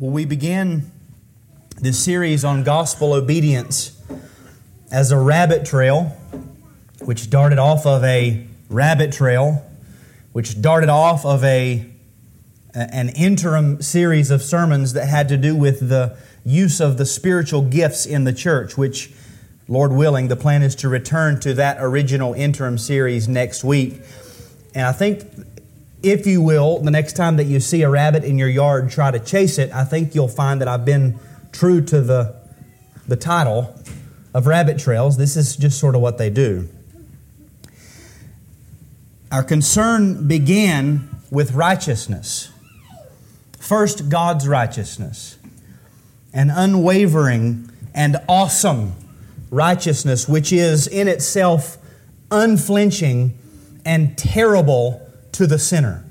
[0.00, 0.90] Well, we began
[1.78, 4.00] this series on gospel obedience
[4.90, 6.16] as a rabbit trail,
[7.00, 9.62] which darted off of a rabbit trail,
[10.32, 11.84] which darted off of a
[12.72, 17.60] an interim series of sermons that had to do with the use of the spiritual
[17.60, 19.12] gifts in the church, which,
[19.68, 24.00] Lord willing, the plan is to return to that original interim series next week.
[24.74, 25.49] And I think
[26.02, 29.10] if you will, the next time that you see a rabbit in your yard, try
[29.10, 29.72] to chase it.
[29.72, 31.18] I think you'll find that I've been
[31.52, 32.36] true to the,
[33.06, 33.74] the title
[34.32, 35.16] of rabbit trails.
[35.16, 36.68] This is just sort of what they do.
[39.30, 42.50] Our concern began with righteousness.
[43.58, 45.38] First, God's righteousness,
[46.32, 48.94] an unwavering and awesome
[49.50, 51.78] righteousness, which is in itself
[52.30, 53.38] unflinching
[53.84, 55.09] and terrible
[55.40, 56.04] to the sinner.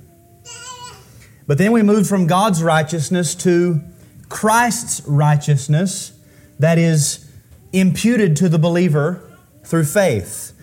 [1.45, 3.79] But then we move from God's righteousness to
[4.27, 6.13] Christ's righteousness
[6.57, 7.29] that is
[7.71, 9.21] imputed to the believer
[9.63, 10.53] through faith.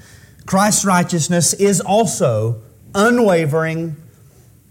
[0.47, 2.61] Christ's righteousness is also
[2.93, 3.95] unwavering,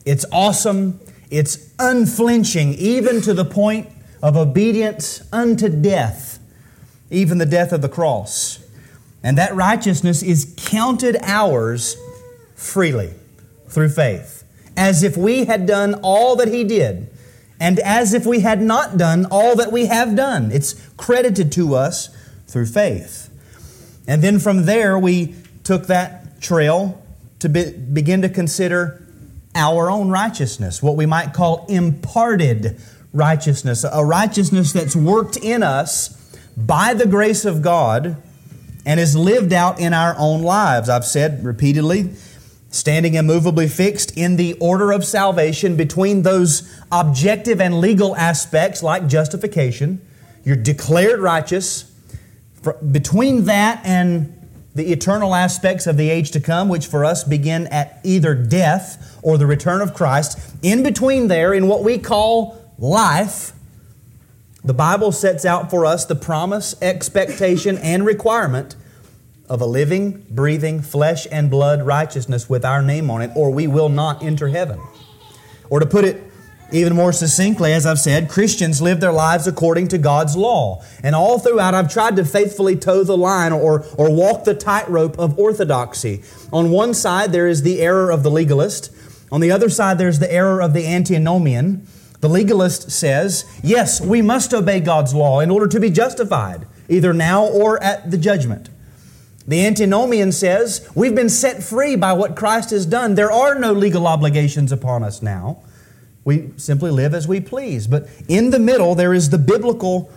[0.05, 3.87] it's awesome, it's unflinching, even to the point
[4.21, 6.39] of obedience unto death,
[7.09, 8.59] even the death of the cross.
[9.23, 11.95] And that righteousness is counted ours
[12.55, 13.13] freely
[13.75, 14.43] through faith,
[14.77, 17.09] as if we had done all that He did,
[17.59, 20.49] and as if we had not done all that we have done.
[20.51, 22.09] It's credited to us
[22.47, 23.29] through faith.
[24.07, 27.03] And then from there, we took that trail
[27.39, 29.05] to be, begin to consider
[29.53, 32.79] our own righteousness, what we might call imparted
[33.11, 38.21] righteousness, a righteousness that's worked in us by the grace of God
[38.85, 40.87] and is lived out in our own lives.
[40.87, 42.11] I've said repeatedly
[42.75, 49.07] standing immovably fixed in the order of salvation between those objective and legal aspects like
[49.07, 50.05] justification.
[50.43, 51.91] You're declared righteous.
[52.91, 54.31] Between that and
[54.75, 59.17] the eternal aspects of the age to come, which for us begin at either death
[59.23, 63.53] or the return of Christ, in between there, in what we call life,
[64.65, 68.75] the Bible sets out for us the promise, expectation, and requirement
[69.49, 73.67] of a living, breathing, flesh and blood righteousness with our name on it, or we
[73.67, 74.79] will not enter heaven.
[75.69, 76.23] Or to put it
[76.71, 80.83] even more succinctly, as I've said, Christians live their lives according to God's law.
[81.03, 85.17] And all throughout, I've tried to faithfully toe the line or, or walk the tightrope
[85.19, 86.23] of orthodoxy.
[86.51, 88.91] On one side, there is the error of the legalist.
[89.31, 91.85] On the other side, there's the error of the antinomian.
[92.21, 97.13] The legalist says, yes, we must obey God's law in order to be justified, either
[97.13, 98.69] now or at the judgment.
[99.47, 103.15] The antinomian says, We've been set free by what Christ has done.
[103.15, 105.61] There are no legal obligations upon us now.
[106.23, 107.85] We simply live as we please.
[107.85, 110.11] But in the middle, there is the biblical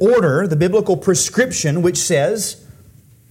[0.00, 2.66] order, the biblical prescription, which says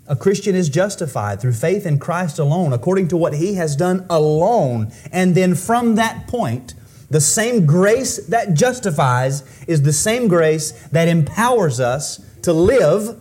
[0.08, 4.06] a Christian is justified through faith in Christ alone, according to what he has done
[4.07, 4.92] alone.
[5.12, 6.75] And then from that point,
[7.09, 13.19] the same grace that justifies is the same grace that empowers us to live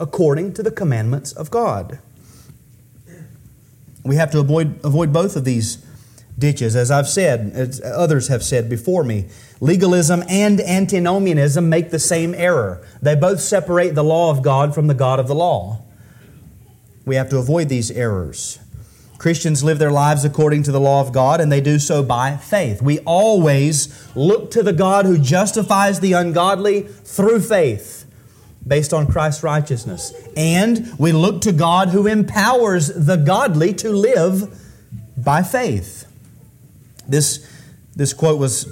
[0.00, 1.98] according to the commandments of God.
[4.04, 5.84] We have to avoid, avoid both of these
[6.38, 6.76] ditches.
[6.76, 9.28] As I've said, as others have said before me,
[9.60, 12.86] legalism and antinomianism make the same error.
[13.00, 15.82] They both separate the law of God from the God of the law.
[17.06, 18.58] We have to avoid these errors.
[19.16, 22.36] Christians live their lives according to the law of God, and they do so by
[22.36, 22.82] faith.
[22.82, 27.93] We always look to the God who justifies the ungodly through faith
[28.66, 30.12] based on Christ's righteousness.
[30.36, 34.60] And we look to God who empowers the godly to live
[35.16, 36.06] by faith.
[37.06, 37.46] This,
[37.94, 38.66] this quote was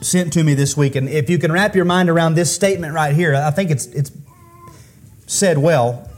[0.00, 2.94] sent to me this week, and if you can wrap your mind around this statement
[2.94, 4.10] right here, I think it's, it's
[5.26, 6.08] said well.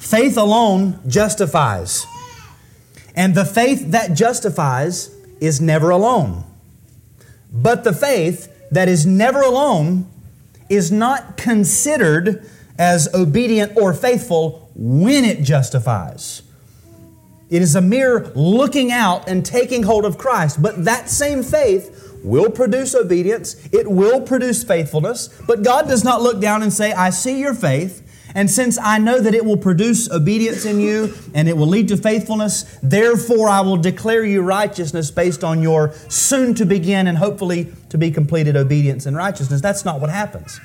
[0.00, 2.06] Faith alone justifies,
[3.14, 6.44] and the faith that justifies is never alone.
[7.52, 10.10] But the faith that is never alone
[10.72, 12.48] is not considered
[12.78, 16.42] as obedient or faithful when it justifies.
[17.50, 20.62] It is a mere looking out and taking hold of Christ.
[20.62, 25.28] But that same faith will produce obedience, it will produce faithfulness.
[25.46, 28.08] But God does not look down and say, I see your faith.
[28.34, 31.88] And since I know that it will produce obedience in you and it will lead
[31.88, 37.18] to faithfulness, therefore I will declare you righteousness based on your soon to begin and
[37.18, 39.60] hopefully to be completed obedience and righteousness.
[39.60, 40.60] That's not what happens.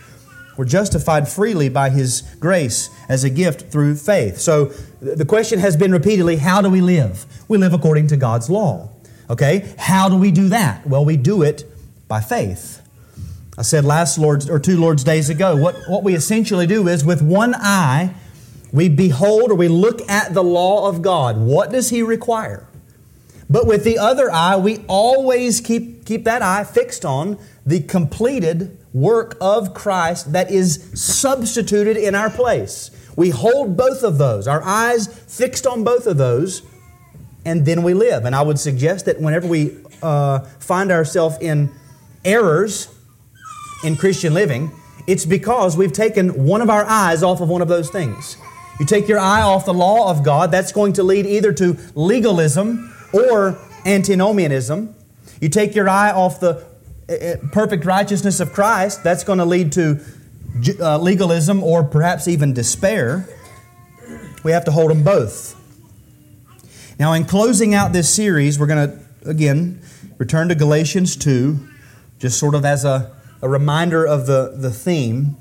[0.57, 4.39] We're justified freely by His grace as a gift through faith.
[4.39, 4.65] So
[5.01, 7.25] the question has been repeatedly how do we live?
[7.47, 8.89] We live according to God's law.
[9.29, 9.73] Okay?
[9.77, 10.87] How do we do that?
[10.87, 11.65] Well, we do it
[12.07, 12.81] by faith.
[13.57, 17.04] I said last Lord's or two Lord's days ago, what, what we essentially do is
[17.04, 18.13] with one eye,
[18.71, 21.38] we behold or we look at the law of God.
[21.38, 22.68] What does He require?
[23.50, 28.77] But with the other eye, we always keep, keep that eye fixed on the completed
[28.94, 32.92] work of Christ that is substituted in our place.
[33.15, 36.62] We hold both of those, our eyes fixed on both of those,
[37.44, 38.25] and then we live.
[38.25, 41.71] And I would suggest that whenever we uh, find ourselves in
[42.24, 42.94] errors,
[43.83, 44.71] in Christian living,
[45.07, 48.38] it's because we've taken one of our eyes off of one of those things.
[48.79, 51.77] You take your eye off the law of God, that's going to lead either to
[51.95, 54.94] legalism or antinomianism.
[55.41, 56.65] You take your eye off the
[57.09, 60.00] eh, eh, perfect righteousness of Christ, that's going to lead to
[60.80, 63.27] uh, legalism or perhaps even despair.
[64.44, 65.56] We have to hold them both.
[67.00, 69.81] Now, in closing out this series, we're going to, again,
[70.18, 71.59] return to Galatians 2,
[72.19, 75.37] just sort of as a a reminder of the, the theme.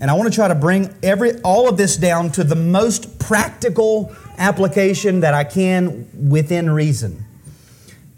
[0.00, 3.18] And I want to try to bring every, all of this down to the most
[3.18, 7.24] practical application that I can within reason.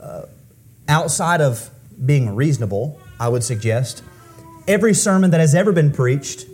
[0.01, 0.23] Uh,
[0.89, 1.71] outside of
[2.05, 4.03] being reasonable, I would suggest,
[4.67, 6.47] every sermon that has ever been preached,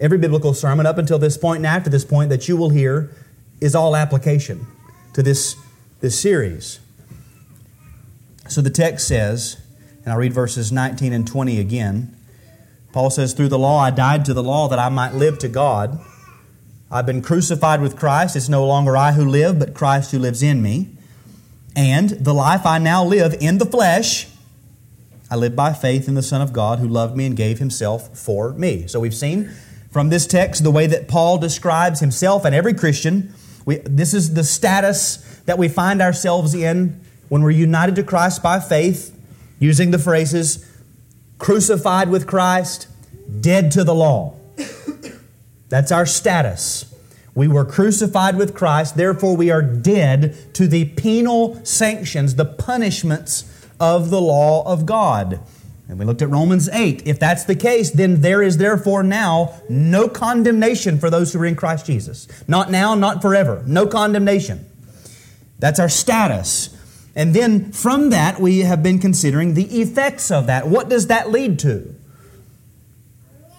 [0.00, 3.10] every biblical sermon up until this point and after this point that you will hear,
[3.60, 4.66] is all application
[5.12, 5.56] to this,
[6.00, 6.80] this series.
[8.48, 9.58] So the text says,
[10.04, 12.16] and I'll read verses 19 and 20 again.
[12.92, 15.48] Paul says, Through the law I died to the law that I might live to
[15.48, 16.00] God.
[16.90, 18.34] I've been crucified with Christ.
[18.34, 20.88] It's no longer I who live, but Christ who lives in me.
[21.76, 24.26] And the life I now live in the flesh,
[25.30, 28.18] I live by faith in the Son of God who loved me and gave himself
[28.18, 28.88] for me.
[28.88, 29.52] So we've seen
[29.92, 33.32] from this text the way that Paul describes himself and every Christian.
[33.64, 38.42] We, this is the status that we find ourselves in when we're united to Christ
[38.42, 39.16] by faith
[39.60, 40.66] using the phrases
[41.38, 42.88] crucified with Christ,
[43.40, 44.34] dead to the law.
[45.68, 46.92] That's our status.
[47.32, 53.44] We were crucified with Christ, therefore, we are dead to the penal sanctions, the punishments
[53.78, 55.40] of the law of God.
[55.88, 57.06] And we looked at Romans 8.
[57.06, 61.46] If that's the case, then there is therefore now no condemnation for those who are
[61.46, 62.28] in Christ Jesus.
[62.46, 63.62] Not now, not forever.
[63.66, 64.66] No condemnation.
[65.58, 66.76] That's our status.
[67.14, 70.68] And then from that, we have been considering the effects of that.
[70.68, 71.94] What does that lead to?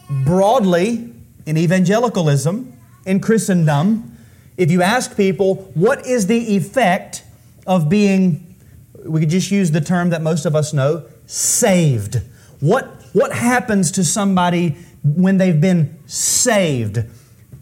[0.10, 1.14] Broadly,
[1.46, 4.18] in evangelicalism, in Christendom,
[4.58, 7.24] if you ask people, what is the effect
[7.66, 8.56] of being,
[9.04, 12.22] we could just use the term that most of us know, saved?
[12.60, 17.04] What, what happens to somebody when they've been saved?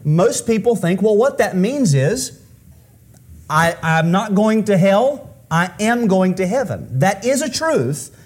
[0.04, 2.40] Most people think, well, what that means is,
[3.48, 5.29] I, I'm not going to hell.
[5.50, 7.00] I am going to heaven.
[7.00, 8.16] That is a truth.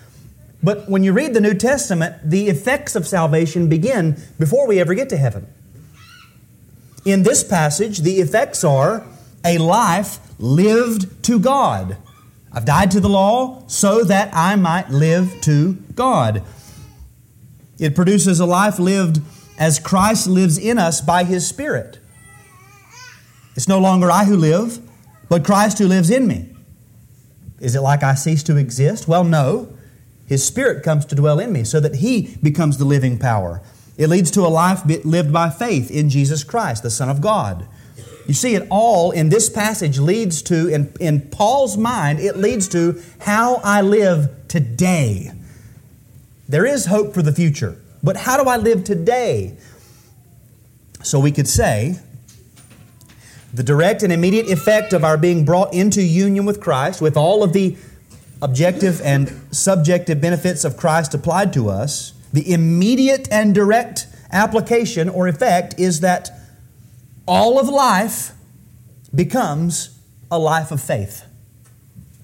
[0.62, 4.94] But when you read the New Testament, the effects of salvation begin before we ever
[4.94, 5.47] get to heaven.
[7.05, 9.06] In this passage, the effects are
[9.44, 11.99] a life lived to God.
[12.53, 16.43] I've died to the law so that I might live to God.
[17.79, 19.20] It produces a life lived
[19.59, 21.99] as Christ lives in us by His Spirit.
[23.56, 24.79] It's no longer I who live,
[25.29, 26.54] but Christ who lives in me.
[27.61, 29.09] Is it like I cease to exist?
[29.09, 29.77] Well, no.
[30.27, 33.63] His Spirit comes to dwell in me so that He becomes the living power.
[33.96, 37.69] It leads to a life lived by faith in Jesus Christ, the Son of God.
[38.27, 42.69] You see, it all in this passage leads to, in, in Paul's mind, it leads
[42.69, 45.31] to how I live today.
[46.49, 49.56] There is hope for the future, but how do I live today?
[51.03, 51.99] So we could say,
[53.55, 57.44] the direct and immediate effect of our being brought into union with Christ, with all
[57.44, 57.77] of the
[58.43, 65.29] objective and subjective benefits of Christ applied to us, the immediate and direct application or
[65.29, 66.31] effect is that
[67.27, 68.32] all of life
[69.15, 70.01] becomes
[70.32, 71.25] a life of faith.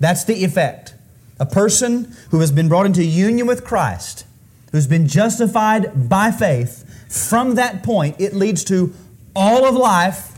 [0.01, 0.95] That's the effect.
[1.39, 4.27] A person who has been brought into union with Christ,
[4.73, 8.93] who's been justified by faith, from that point, it leads to
[9.35, 10.30] all of life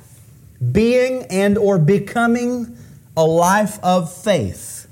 [0.71, 2.77] being and or becoming
[3.17, 4.87] a life of faith.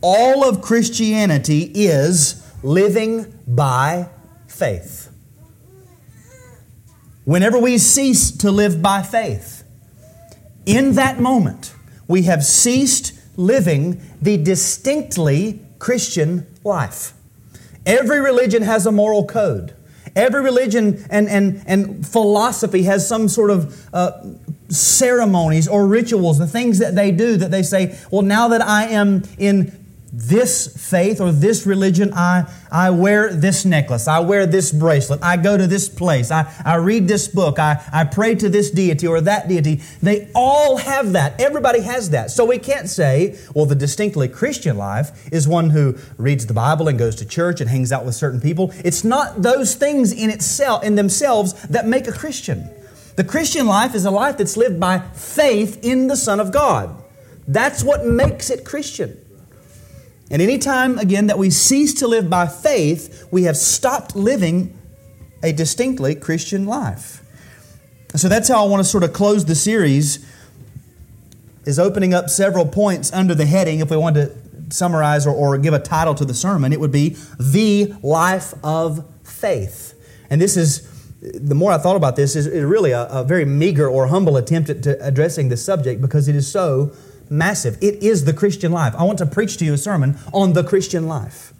[0.00, 4.08] All of Christianity is living by
[4.46, 5.10] faith.
[7.24, 9.64] Whenever we cease to live by faith,
[10.66, 11.74] in that moment,
[12.08, 17.14] we have ceased living the distinctly Christian life.
[17.86, 19.74] Every religion has a moral code.
[20.14, 24.12] Every religion and, and, and philosophy has some sort of uh,
[24.72, 28.84] ceremonies or rituals, the things that they do that they say, well, now that I
[28.84, 29.78] am in
[30.14, 35.38] this faith or this religion, I, I wear this necklace, I wear this bracelet, I
[35.38, 39.06] go to this place, I, I read this book, I, I pray to this deity
[39.06, 39.80] or that deity.
[40.02, 41.40] They all have that.
[41.40, 42.30] Everybody has that.
[42.30, 46.88] So we can't say, well, the distinctly Christian life is one who reads the Bible
[46.88, 48.70] and goes to church and hangs out with certain people.
[48.84, 52.68] It's not those things in itself in themselves that make a Christian.
[53.16, 57.02] The Christian life is a life that's lived by faith in the Son of God.
[57.46, 59.18] That's what makes it Christian.
[60.30, 64.78] And anytime, again, that we cease to live by faith, we have stopped living
[65.42, 67.22] a distinctly Christian life.
[68.14, 70.24] So that's how I want to sort of close the series,
[71.64, 74.34] is opening up several points under the heading, if we want to
[74.70, 79.04] summarize or, or give a title to the sermon, it would be The Life of
[79.22, 79.94] Faith.
[80.30, 80.88] And this is,
[81.22, 84.70] the more I thought about this, is really a, a very meager or humble attempt
[84.70, 86.92] at addressing this subject because it is so
[87.30, 87.78] massive.
[87.80, 88.94] It is the Christian life.
[88.98, 91.52] I want to preach to you a sermon on the Christian life.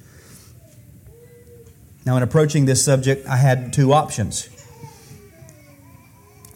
[2.04, 4.48] Now, in approaching this subject, I had two options.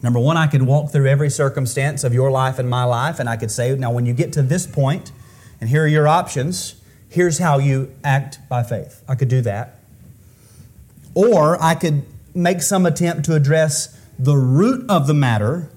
[0.03, 3.29] Number one, I could walk through every circumstance of your life and my life, and
[3.29, 5.13] I could say, now, when you get to this point,
[5.61, 6.75] and here are your options,
[7.07, 9.01] here's how you act by faith.
[9.07, 9.79] I could do that.
[11.15, 12.03] Or I could
[12.37, 15.69] make some attempt to address the root of the matter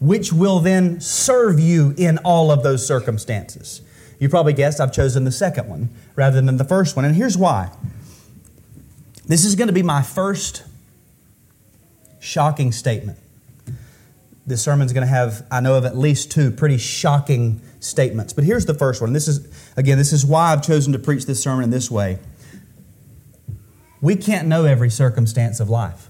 [0.00, 3.82] which will then serve you in all of those circumstances.
[4.18, 7.36] You probably guessed I've chosen the second one rather than the first one, and here's
[7.36, 7.70] why.
[9.26, 10.64] This is going to be my first
[12.18, 13.18] shocking statement.
[14.46, 18.32] This sermon's going to have, I know of at least two pretty shocking statements.
[18.32, 19.12] But here's the first one.
[19.12, 22.18] This is, again, this is why I've chosen to preach this sermon in this way.
[24.00, 26.08] We can't know every circumstance of life.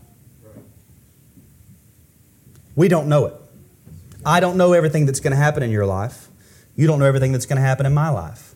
[2.76, 3.34] We don't know it.
[4.24, 6.28] I don't know everything that's going to happen in your life.
[6.76, 8.54] You don't know everything that's going to happen in my life.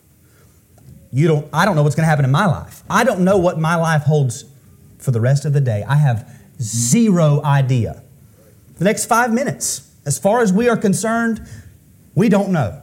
[1.11, 2.83] You don't, I don't know what's going to happen in my life.
[2.89, 4.45] I don't know what my life holds
[4.97, 5.83] for the rest of the day.
[5.87, 6.29] I have
[6.61, 8.03] zero idea.
[8.77, 11.47] The next five minutes, as far as we are concerned,
[12.15, 12.81] we don't know.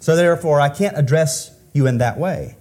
[0.00, 2.56] So therefore, I can't address you in that way.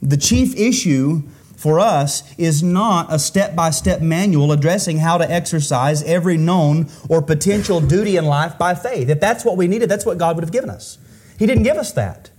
[0.00, 1.22] The chief issue
[1.56, 6.88] for us is not a step by step manual addressing how to exercise every known
[7.08, 9.08] or potential duty in life by faith.
[9.08, 10.98] If that's what we needed, that's what God would have given us.
[11.38, 12.30] He didn't give us that.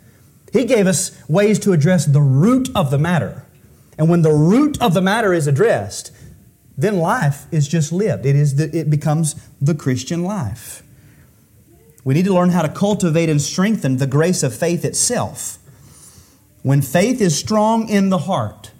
[0.53, 3.45] He gave us ways to address the root of the matter.
[3.97, 6.11] And when the root of the matter is addressed,
[6.77, 8.25] then life is just lived.
[8.25, 10.83] It, is the, it becomes the Christian life.
[12.03, 15.57] We need to learn how to cultivate and strengthen the grace of faith itself.
[16.61, 18.71] When faith is strong in the heart,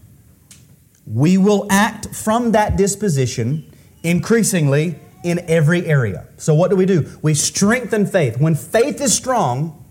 [1.07, 3.71] we will act from that disposition
[4.03, 6.27] increasingly in every area.
[6.37, 7.09] So, what do we do?
[7.21, 8.39] We strengthen faith.
[8.39, 9.83] When faith is strong,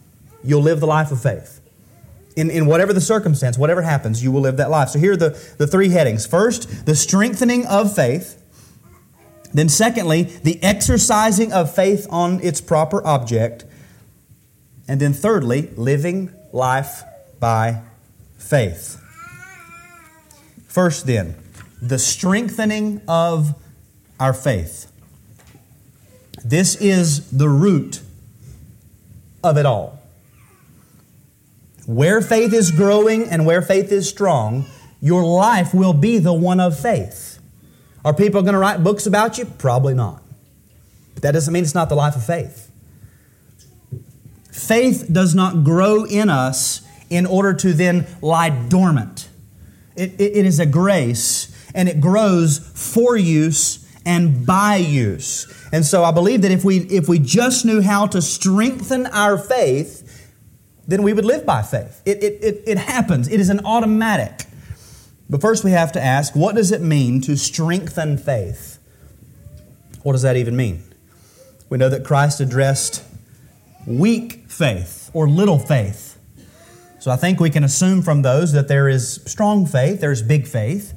[0.45, 1.61] you'll live the life of faith.
[2.37, 4.91] In, in whatever the circumstance, whatever happens, you will live that life.
[4.91, 6.27] So, here are the, the three headings.
[6.27, 8.43] First, the strengthening of faith.
[9.55, 13.65] Then, secondly, the exercising of faith on its proper object.
[14.87, 17.03] And then, thirdly, living life
[17.41, 17.83] by
[18.39, 19.03] faith.
[20.76, 21.35] First, then,
[21.80, 23.54] the strengthening of
[24.21, 24.92] our faith.
[26.45, 28.02] This is the root
[29.42, 29.99] of it all.
[31.87, 34.66] Where faith is growing and where faith is strong,
[35.00, 37.38] your life will be the one of faith.
[38.04, 39.47] Are people going to write books about you?
[39.47, 40.23] Probably not.
[41.14, 42.71] But that doesn't mean it's not the life of faith.
[44.52, 49.30] Faith does not grow in us in order to then lie dormant.
[49.97, 55.53] It, it, it is a grace, and it grows for use and by use.
[55.73, 59.37] And so I believe that if we, if we just knew how to strengthen our
[59.37, 60.33] faith,
[60.87, 62.03] then we would live by faith.
[62.07, 64.47] It, it, it, it happens, it is an automatic.
[65.29, 68.79] But first, we have to ask what does it mean to strengthen faith?
[70.05, 70.85] What does that even mean?
[71.69, 73.03] We know that Christ addressed
[73.87, 76.16] weak faith or little faith
[77.07, 80.45] so I think we can assume from those that there is strong faith, there's big
[80.45, 80.93] faith.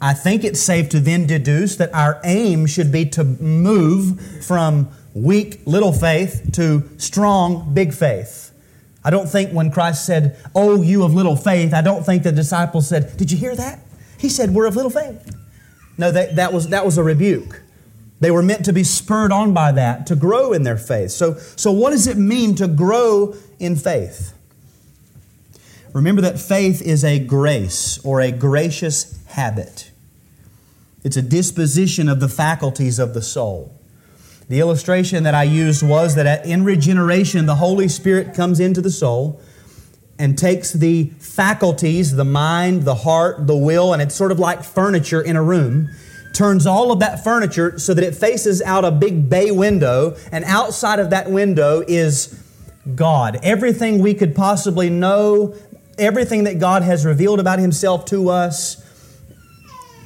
[0.00, 4.88] I think it's safe to then deduce that our aim should be to move from
[5.14, 8.52] weak little faith to strong big faith.
[9.04, 12.30] I don't think when Christ said, Oh, you of little faith, I don't think the
[12.30, 13.80] disciples said, Did you hear that?
[14.18, 15.34] He said, We're of little faith.
[15.98, 17.62] No, that, that, was, that was a rebuke.
[18.20, 21.10] They were meant to be spurred on by that, to grow in their faith.
[21.10, 24.34] So, so what does it mean to grow in faith?
[25.92, 29.90] Remember that faith is a grace or a gracious habit.
[31.04, 33.74] It's a disposition of the faculties of the soul.
[34.48, 38.90] The illustration that I used was that in regeneration, the Holy Spirit comes into the
[38.90, 39.40] soul
[40.18, 44.62] and takes the faculties, the mind, the heart, the will, and it's sort of like
[44.62, 45.90] furniture in a room,
[46.34, 50.44] turns all of that furniture so that it faces out a big bay window, and
[50.44, 52.38] outside of that window is
[52.94, 53.40] God.
[53.42, 55.54] Everything we could possibly know,
[55.98, 58.78] everything that God has revealed about Himself to us.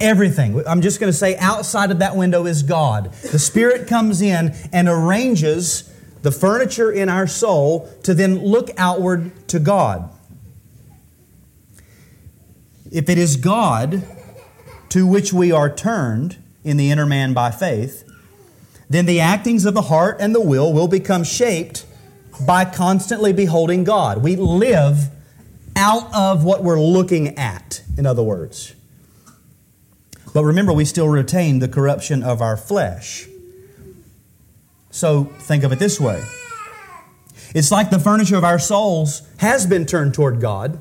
[0.01, 0.63] Everything.
[0.67, 3.13] I'm just going to say outside of that window is God.
[3.13, 5.91] The Spirit comes in and arranges
[6.23, 10.11] the furniture in our soul to then look outward to God.
[12.93, 14.03] If it is God
[14.91, 18.05] to which we are turned in the inner man by faith,
[18.89, 21.87] then the actings of the heart and the will will become shaped
[22.47, 24.23] by constantly beholding God.
[24.23, 25.11] We live
[25.77, 28.75] out of what we're looking at, in other words.
[30.33, 33.29] But remember, we still retain the corruption of our flesh.
[34.91, 36.25] So think of it this way
[37.55, 40.81] it's like the furniture of our souls has been turned toward God.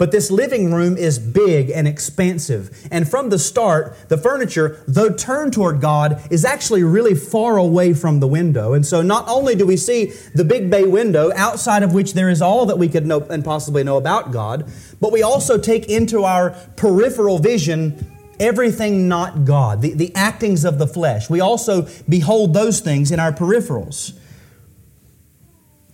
[0.00, 2.88] But this living room is big and expansive.
[2.90, 7.92] And from the start, the furniture, though turned toward God, is actually really far away
[7.92, 8.72] from the window.
[8.72, 12.30] And so not only do we see the big bay window, outside of which there
[12.30, 15.90] is all that we could know and possibly know about God, but we also take
[15.90, 21.28] into our peripheral vision everything not God, the, the actings of the flesh.
[21.28, 24.18] We also behold those things in our peripherals.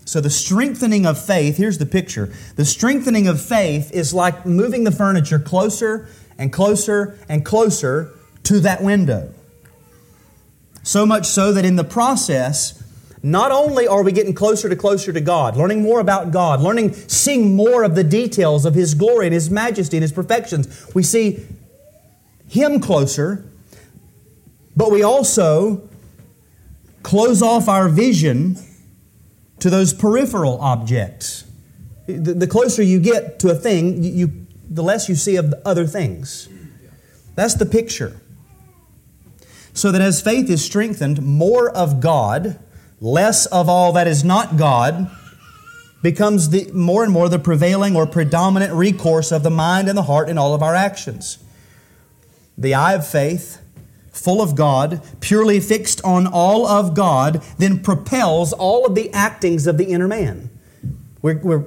[0.07, 2.33] So, the strengthening of faith, here's the picture.
[2.55, 6.09] The strengthening of faith is like moving the furniture closer
[6.39, 9.35] and closer and closer to that window.
[10.83, 12.83] So much so that in the process,
[13.23, 16.95] not only are we getting closer to closer to God, learning more about God, learning,
[16.95, 21.03] seeing more of the details of His glory and His majesty and His perfections, we
[21.03, 21.45] see
[22.49, 23.45] him closer,
[24.77, 25.89] but we also
[27.03, 28.57] close off our vision
[29.61, 31.45] to those peripheral objects.
[32.07, 35.55] The, the closer you get to a thing, you, you, the less you see of
[35.65, 36.49] other things.
[37.35, 38.21] That's the picture.
[39.73, 42.59] So that as faith is strengthened, more of God,
[43.01, 45.11] less of all that is not God,
[46.03, 50.05] becomes the, more and more the prevailing or predominant recourse of the mind and the
[50.05, 51.39] heart in all of our actions
[52.59, 53.61] the eye of faith,
[54.17, 59.67] full of God, purely fixed on all of God, then propels all of the actings
[59.67, 60.51] of the inner man.
[61.23, 61.65] We're, we're,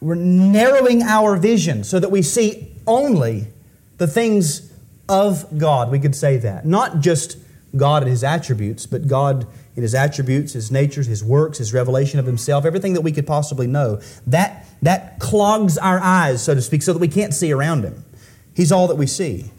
[0.00, 3.48] we're narrowing our vision so that we see only
[3.98, 4.72] the things
[5.08, 5.90] of God.
[5.90, 6.64] We could say that.
[6.64, 7.38] Not just
[7.76, 12.20] God and His attributes, but God in His attributes, His natures, His works, His revelation
[12.20, 14.00] of Himself, everything that we could possibly know.
[14.26, 18.04] That, that clogs our eyes, so to speak, so that we can't see around Him.
[18.54, 19.50] He's all that we see.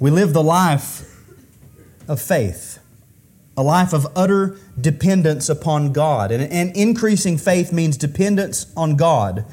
[0.00, 1.04] We live the life
[2.06, 2.78] of faith,
[3.56, 6.30] a life of utter dependence upon God.
[6.30, 9.44] And, and increasing faith means dependence on God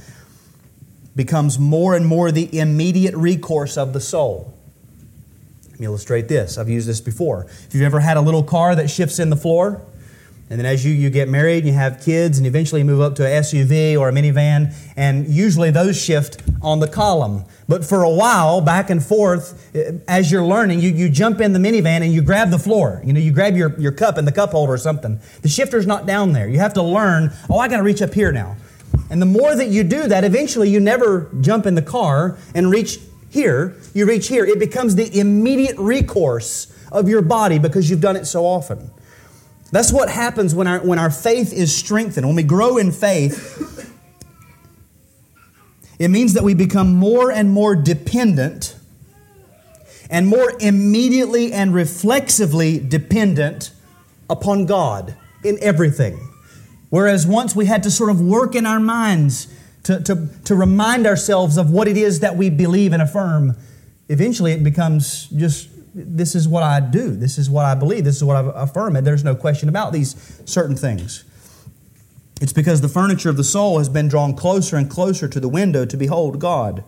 [1.15, 4.53] becomes more and more the immediate recourse of the soul.
[5.71, 6.57] Let me illustrate this.
[6.57, 7.45] I've used this before.
[7.45, 9.81] If you've ever had a little car that shifts in the floor,
[10.47, 13.01] and then as you, you get married and you have kids and eventually you move
[13.01, 17.45] up to a SUV or a minivan, and usually those shift on the column.
[17.67, 21.53] But for a while, back and forth, eh, as you're learning, you, you jump in
[21.53, 23.01] the minivan and you grab the floor.
[23.03, 25.19] You know, you grab your, your cup and the cup holder or something.
[25.41, 26.47] The shifter's not down there.
[26.47, 28.55] You have to learn, oh, I got to reach up here now.
[29.09, 32.69] And the more that you do that, eventually you never jump in the car and
[32.69, 32.99] reach
[33.31, 33.75] here.
[33.95, 34.45] You reach here.
[34.45, 38.91] It becomes the immediate recourse of your body because you've done it so often.
[39.75, 42.25] That's what happens when our, when our faith is strengthened.
[42.25, 43.93] When we grow in faith,
[45.99, 48.77] it means that we become more and more dependent
[50.09, 53.73] and more immediately and reflexively dependent
[54.29, 56.25] upon God in everything.
[56.89, 61.05] Whereas once we had to sort of work in our minds to, to, to remind
[61.05, 63.57] ourselves of what it is that we believe and affirm,
[64.07, 67.11] eventually it becomes just this is what I do.
[67.11, 68.03] This is what I believe.
[68.03, 68.97] This is what I affirm.
[68.97, 71.23] And there's no question about these certain things.
[72.41, 75.47] It's because the furniture of the soul has been drawn closer and closer to the
[75.47, 76.83] window to behold God.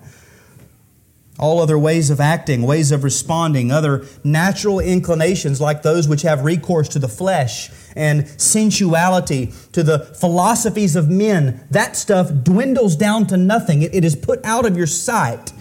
[1.40, 6.44] All other ways of acting, ways of responding, other natural inclinations like those which have
[6.44, 13.28] recourse to the flesh and sensuality, to the philosophies of men, that stuff dwindles down
[13.28, 13.84] to nothing.
[13.84, 15.54] it, it is put out of your sight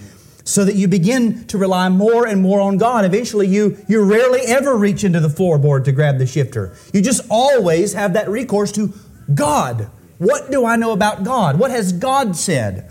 [0.47, 3.05] so that you begin to rely more and more on God.
[3.05, 6.77] Eventually, you, you rarely ever reach into the floorboard to grab the shifter.
[6.95, 8.95] You just always have that recourse to
[9.35, 9.91] God.
[10.19, 11.59] What do I know about God?
[11.59, 12.89] What has God said?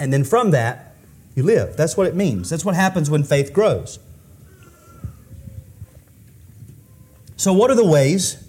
[0.00, 0.96] And then from that,
[1.36, 1.76] you live.
[1.76, 2.50] That's what it means.
[2.50, 4.00] That's what happens when faith grows.
[7.36, 8.44] So, what are the ways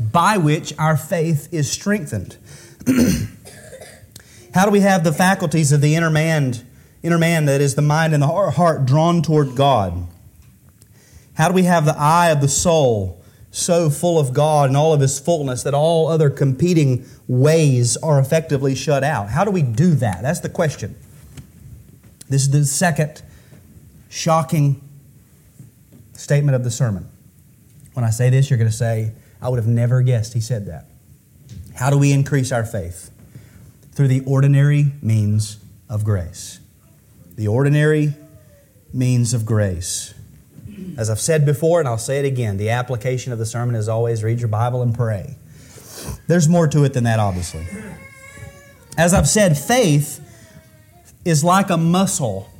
[0.00, 2.36] by which our faith is strengthened?
[4.52, 6.67] How do we have the faculties of the inner man,
[7.02, 10.06] inner man that is the mind and the heart drawn toward God?
[11.34, 14.92] How do we have the eye of the soul so full of God and all
[14.92, 19.30] of His fullness that all other competing ways are effectively shut out?
[19.30, 20.22] How do we do that?
[20.22, 20.96] That's the question.
[22.28, 23.22] This is the second
[24.08, 24.80] shocking
[26.12, 27.08] statement of the sermon.
[27.94, 30.66] When I say this, you're going to say, I would have never guessed he said
[30.66, 30.86] that.
[31.74, 33.10] How do we increase our faith?
[33.92, 35.58] Through the ordinary means
[35.88, 36.60] of grace.
[37.38, 38.14] The ordinary
[38.92, 40.12] means of grace.
[40.96, 43.88] As I've said before, and I'll say it again, the application of the sermon is
[43.88, 45.36] always read your Bible and pray.
[46.26, 47.64] There's more to it than that, obviously.
[48.96, 50.20] As I've said, faith
[51.24, 52.50] is like a muscle.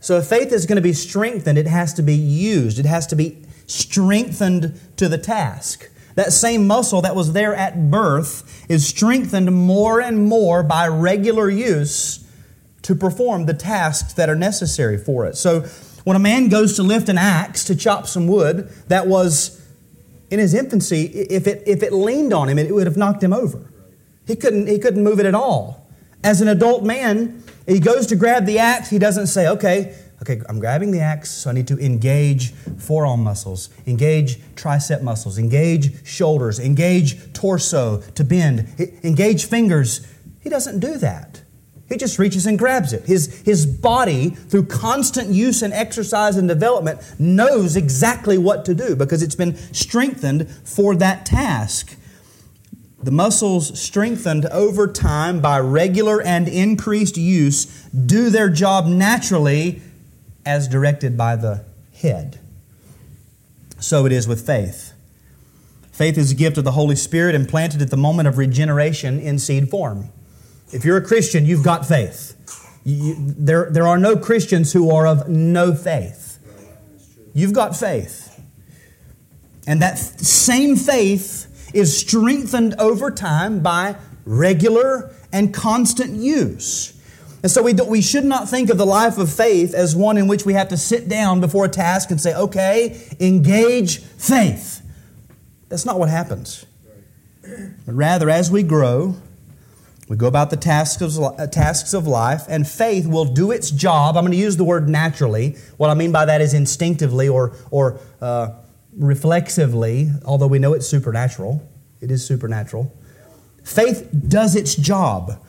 [0.00, 3.06] So if faith is going to be strengthened, it has to be used, it has
[3.08, 5.88] to be strengthened to the task.
[6.16, 11.48] That same muscle that was there at birth is strengthened more and more by regular
[11.48, 12.19] use
[12.90, 15.36] to perform the tasks that are necessary for it.
[15.36, 15.60] So
[16.02, 19.64] when a man goes to lift an axe to chop some wood that was
[20.28, 23.32] in his infancy, if it, if it leaned on him, it would have knocked him
[23.32, 23.72] over.
[24.26, 25.88] He couldn't, he couldn't move it at all.
[26.24, 30.40] As an adult man, he goes to grab the axe, he doesn't say, okay, okay,
[30.48, 36.04] I'm grabbing the axe, so I need to engage forearm muscles, engage tricep muscles, engage
[36.04, 38.66] shoulders, engage torso to bend,
[39.04, 40.04] engage fingers.
[40.40, 41.42] He doesn't do that.
[41.90, 43.04] He just reaches and grabs it.
[43.04, 48.94] His, his body, through constant use and exercise and development, knows exactly what to do
[48.94, 51.96] because it's been strengthened for that task.
[53.02, 59.82] The muscles strengthened over time by regular and increased use do their job naturally
[60.46, 62.38] as directed by the head.
[63.80, 64.92] So it is with faith.
[65.90, 69.40] Faith is a gift of the Holy Spirit implanted at the moment of regeneration in
[69.40, 70.10] seed form.
[70.72, 72.36] If you're a Christian, you've got faith.
[72.84, 76.38] You, there, there are no Christians who are of no faith.
[77.34, 78.26] You've got faith.
[79.66, 86.96] And that same faith is strengthened over time by regular and constant use.
[87.42, 90.18] And so we, do, we should not think of the life of faith as one
[90.18, 94.82] in which we have to sit down before a task and say, okay, engage faith.
[95.68, 96.66] That's not what happens.
[97.42, 99.16] But rather, as we grow,
[100.10, 103.70] we go about the tasks of, uh, tasks of life, and faith will do its
[103.70, 104.16] job.
[104.16, 105.56] I'm going to use the word naturally.
[105.76, 108.48] What I mean by that is instinctively or, or uh,
[108.98, 111.64] reflexively, although we know it's supernatural.
[112.00, 112.92] It is supernatural.
[113.62, 115.40] Faith does its job.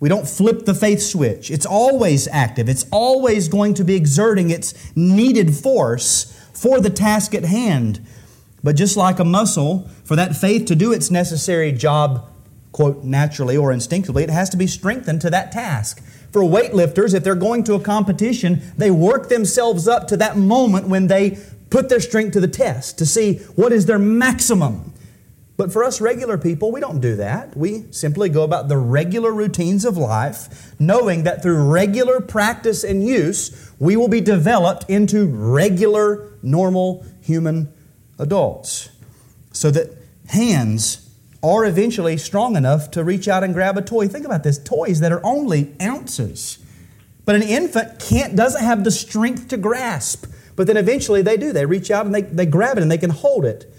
[0.00, 1.50] We don't flip the faith switch.
[1.50, 2.70] It's always active.
[2.70, 8.00] It's always going to be exerting its needed force for the task at hand.
[8.64, 12.30] But just like a muscle, for that faith to do its necessary job
[12.72, 16.02] quote, naturally or instinctively, it has to be strengthened to that task.
[16.32, 20.88] For weightlifters, if they're going to a competition, they work themselves up to that moment
[20.88, 21.38] when they
[21.70, 24.92] put their strength to the test to see what is their maximum.
[25.56, 27.56] But for us regular people, we don't do that.
[27.56, 33.04] We simply go about the regular routines of life, knowing that through regular practice and
[33.04, 37.72] use, we will be developed into regular, normal human
[38.20, 38.90] adults.
[39.52, 39.96] So that
[40.28, 41.07] hands
[41.42, 44.08] are eventually strong enough to reach out and grab a toy.
[44.08, 46.58] Think about this toys that are only ounces.
[47.24, 50.26] But an infant can't, doesn't have the strength to grasp.
[50.56, 51.52] But then eventually they do.
[51.52, 53.72] They reach out and they, they grab it and they can hold it.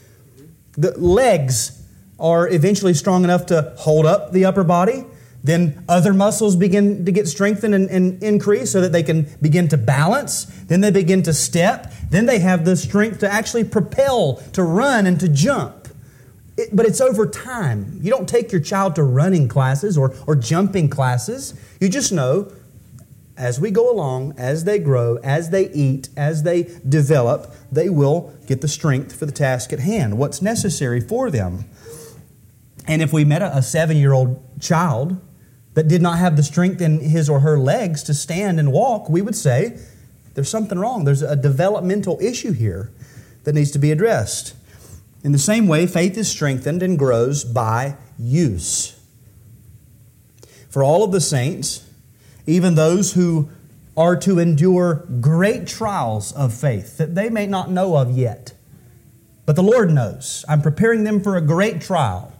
[0.77, 1.83] The legs
[2.19, 5.05] are eventually strong enough to hold up the upper body.
[5.43, 9.67] Then other muscles begin to get strengthened and, and increase so that they can begin
[9.69, 10.45] to balance.
[10.45, 11.93] Then they begin to step.
[12.09, 15.78] Then they have the strength to actually propel, to run, and to jump.
[16.59, 17.99] It, but it's over time.
[18.01, 21.53] You don't take your child to running classes or, or jumping classes.
[21.79, 22.51] You just know
[23.37, 28.33] as we go along, as they grow, as they eat, as they develop, they will
[28.45, 31.63] get the strength for the task at hand, what's necessary for them.
[32.85, 35.21] And if we met a, a seven year old child
[35.75, 39.09] that did not have the strength in his or her legs to stand and walk,
[39.09, 39.79] we would say
[40.33, 41.05] there's something wrong.
[41.05, 42.91] There's a developmental issue here
[43.45, 44.55] that needs to be addressed.
[45.23, 48.99] In the same way, faith is strengthened and grows by use.
[50.69, 51.85] For all of the saints,
[52.45, 53.49] even those who
[53.97, 58.53] are to endure great trials of faith that they may not know of yet,
[59.45, 60.45] but the Lord knows.
[60.47, 62.33] I'm preparing them for a great trial.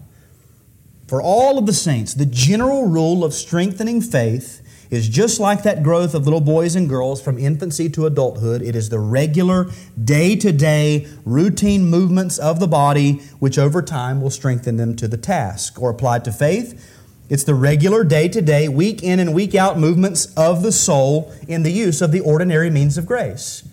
[1.08, 5.84] For all of the saints, the general rule of strengthening faith is just like that
[5.84, 8.62] growth of little boys and girls from infancy to adulthood.
[8.62, 9.70] It is the regular,
[10.02, 15.08] day to day, routine movements of the body which over time will strengthen them to
[15.08, 15.80] the task.
[15.80, 16.98] Or applied to faith,
[17.30, 21.32] it's the regular, day to day, week in and week out movements of the soul
[21.48, 23.64] in the use of the ordinary means of grace.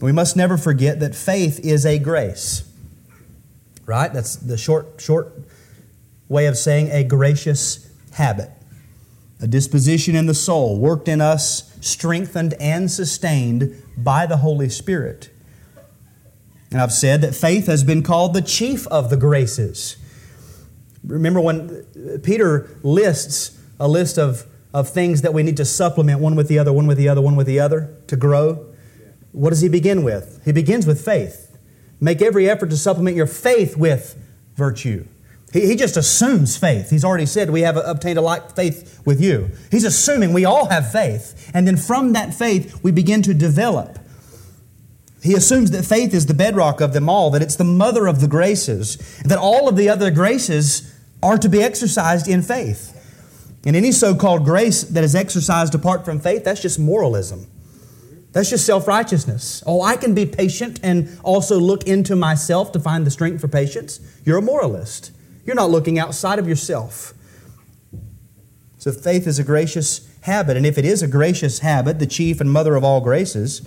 [0.00, 2.64] We must never forget that faith is a grace.
[3.84, 4.12] Right?
[4.12, 5.34] That's the short, short
[6.28, 8.50] way of saying a gracious habit.
[9.40, 15.30] A disposition in the soul, worked in us, strengthened and sustained by the Holy Spirit.
[16.70, 19.96] And I've said that faith has been called the chief of the graces.
[21.04, 21.84] Remember when
[22.22, 26.58] Peter lists a list of, of things that we need to supplement one with the
[26.58, 28.66] other, one with the other, one with the other to grow?
[29.32, 30.42] What does he begin with?
[30.44, 31.56] He begins with faith.
[32.00, 34.16] Make every effort to supplement your faith with
[34.54, 35.06] virtue.
[35.52, 36.90] He, he just assumes faith.
[36.90, 39.50] He's already said we have obtained a like faith with you.
[39.70, 41.50] He's assuming we all have faith.
[41.54, 43.98] And then from that faith, we begin to develop.
[45.22, 48.20] He assumes that faith is the bedrock of them all, that it's the mother of
[48.20, 52.94] the graces, that all of the other graces are to be exercised in faith.
[53.66, 57.46] And any so called grace that is exercised apart from faith, that's just moralism.
[58.32, 59.64] That's just self righteousness.
[59.66, 63.48] Oh, I can be patient and also look into myself to find the strength for
[63.48, 64.00] patience.
[64.24, 65.10] You're a moralist.
[65.48, 67.14] You're not looking outside of yourself.
[68.76, 70.58] So faith is a gracious habit.
[70.58, 73.66] And if it is a gracious habit, the chief and mother of all graces,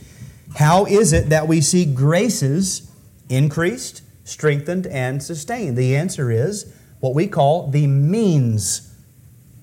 [0.58, 2.88] how is it that we see graces
[3.30, 5.76] increased, strengthened, and sustained?
[5.76, 8.94] The answer is what we call the means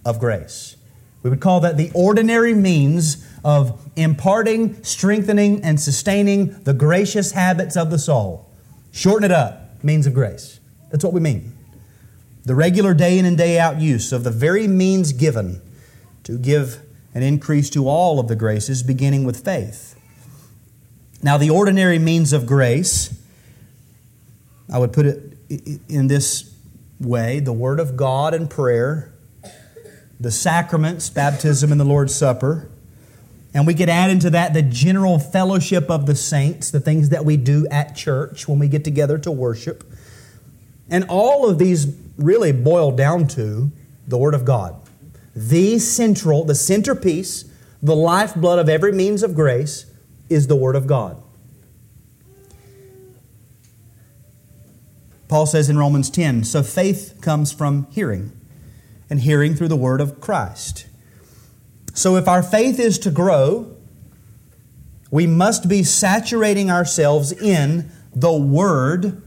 [0.05, 0.75] of grace.
[1.23, 7.77] We would call that the ordinary means of imparting, strengthening, and sustaining the gracious habits
[7.77, 8.51] of the soul.
[8.91, 10.59] Shorten it up, means of grace.
[10.91, 11.58] That's what we mean.
[12.49, 15.61] The regular day in and day out use of the very means given
[16.25, 16.81] to give
[17.13, 19.95] an increase to all of the graces, beginning with faith.
[21.23, 23.15] Now, the ordinary means of grace,
[24.73, 25.37] I would put it
[25.91, 26.57] in this
[26.99, 29.13] way the Word of God and prayer
[30.19, 32.71] the sacraments, baptism and the Lord's Supper.
[33.53, 37.27] And we could add into that the general fellowship of the saints, the things that
[37.27, 39.85] we do at church when we get together to worship.
[40.89, 43.73] And all of these really boil down to
[44.07, 44.77] the Word of God.
[45.35, 47.45] The central, the centerpiece,
[47.83, 49.87] the lifeblood of every means of grace
[50.29, 51.23] is the Word of God.
[55.29, 58.33] Paul says in Romans 10 so faith comes from hearing
[59.11, 60.87] and hearing through the word of Christ.
[61.95, 63.77] So, if our faith is to grow,
[65.11, 69.23] we must be saturating ourselves in the Word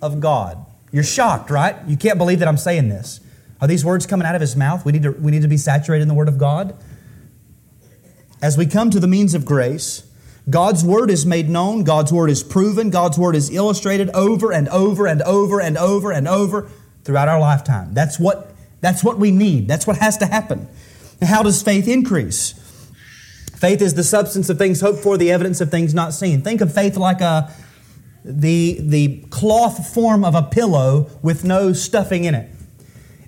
[0.00, 0.64] of God.
[0.92, 1.76] You're shocked, right?
[1.86, 3.20] You can't believe that I'm saying this.
[3.60, 4.84] Are these words coming out of his mouth?
[4.84, 6.76] We need to, we need to be saturated in the Word of God.
[8.42, 10.04] As we come to the means of grace,
[10.50, 14.68] God's Word is made known, God's Word is proven, God's Word is illustrated over and
[14.68, 16.68] over and over and over and over
[17.04, 17.94] throughout our lifetime.
[17.94, 19.68] That's what that's what we need.
[19.68, 20.68] That's what has to happen.
[21.22, 22.58] how does faith increase?
[23.56, 26.42] Faith is the substance of things hoped for, the evidence of things not seen.
[26.42, 27.54] Think of faith like a
[28.24, 32.50] the, the cloth form of a pillow with no stuffing in it.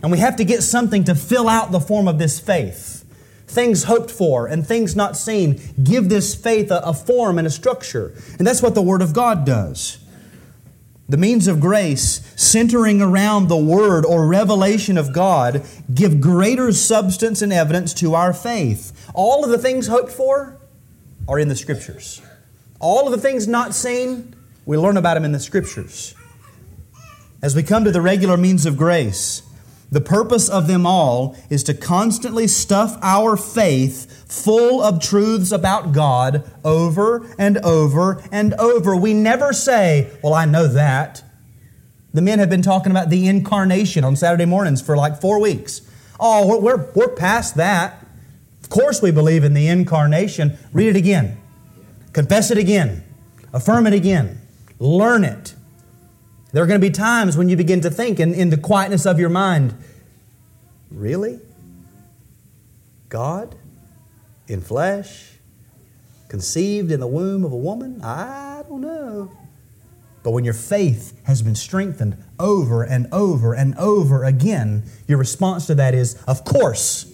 [0.02, 3.04] And we have to get something to fill out the form of this faith.
[3.46, 7.50] Things hoped for and things not seen give this faith a, a form and a
[7.50, 8.14] structure.
[8.38, 9.98] And that's what the Word of God does.
[11.08, 17.42] The means of grace, centering around the Word or revelation of God, give greater substance
[17.42, 19.10] and evidence to our faith.
[19.14, 20.58] All of the things hoped for
[21.28, 22.22] are in the Scriptures.
[22.80, 24.34] All of the things not seen,
[24.66, 26.14] we learn about them in the Scriptures.
[27.42, 29.42] As we come to the regular means of grace,
[29.90, 35.92] the purpose of them all is to constantly stuff our faith full of truths about
[35.92, 38.96] God over and over and over.
[38.96, 41.22] We never say, Well, I know that.
[42.12, 45.82] The men have been talking about the incarnation on Saturday mornings for like four weeks.
[46.18, 48.06] Oh, we're, we're, past that.
[48.62, 50.56] Of course, we believe in the incarnation.
[50.72, 51.36] Read it again,
[52.12, 53.04] confess it again,
[53.52, 54.40] affirm it again,
[54.78, 55.54] learn it.
[56.52, 59.06] There are going to be times when you begin to think in, in the quietness
[59.06, 59.74] of your mind,
[60.90, 61.40] really?
[63.08, 63.56] God
[64.46, 65.32] in flesh,
[66.28, 68.02] conceived in the womb of a woman?
[68.02, 69.30] I don't know.
[70.22, 75.66] But when your faith has been strengthened over and over and over again, your response
[75.66, 77.12] to that is, of course.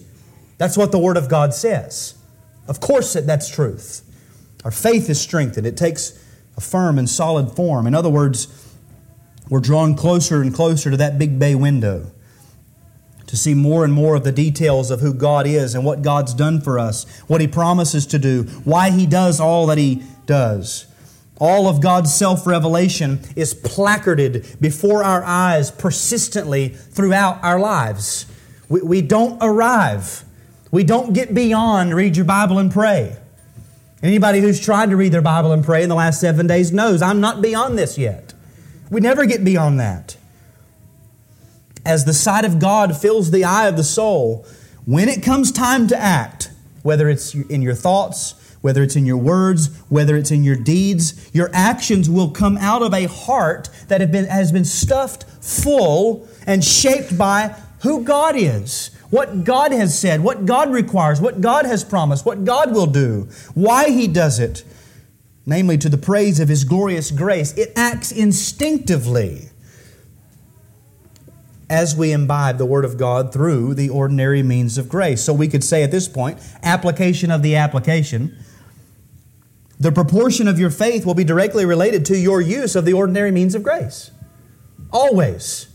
[0.57, 2.15] That's what the Word of God says.
[2.67, 4.07] Of course, that's truth.
[4.63, 5.65] Our faith is strengthened.
[5.65, 6.20] It takes
[6.61, 7.87] a firm and solid form.
[7.87, 8.47] In other words,
[9.49, 12.11] we're drawn closer and closer to that big bay window,
[13.27, 16.33] to see more and more of the details of who God is and what God's
[16.33, 20.85] done for us, what He promises to do, why He does all that He does.
[21.39, 28.27] All of God's self revelation is placarded before our eyes persistently throughout our lives.
[28.69, 30.23] We, we don't arrive,
[30.69, 33.17] we don't get beyond read your Bible and pray.
[34.03, 37.01] Anybody who's tried to read their Bible and pray in the last seven days knows
[37.01, 38.33] I'm not beyond this yet.
[38.89, 40.17] We never get beyond that
[41.85, 44.45] as the sight of God fills the eye of the soul,
[44.85, 46.51] when it comes time to act,
[46.83, 51.33] whether it's in your thoughts, whether it's in your words, whether it's in your deeds,
[51.33, 56.63] your actions will come out of a heart that been, has been stuffed full and
[56.63, 61.83] shaped by who God is, what God has said, what God requires, what God has
[61.83, 64.63] promised, what God will do, why He does it,
[65.45, 67.53] namely to the praise of His glorious grace.
[67.57, 69.49] It acts instinctively
[71.69, 75.23] as we imbibe the Word of God through the ordinary means of grace.
[75.23, 78.37] So we could say at this point, application of the application.
[79.79, 83.31] The proportion of your faith will be directly related to your use of the ordinary
[83.31, 84.11] means of grace.
[84.91, 85.70] Always.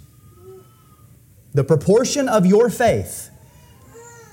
[1.57, 3.31] The proportion of your faith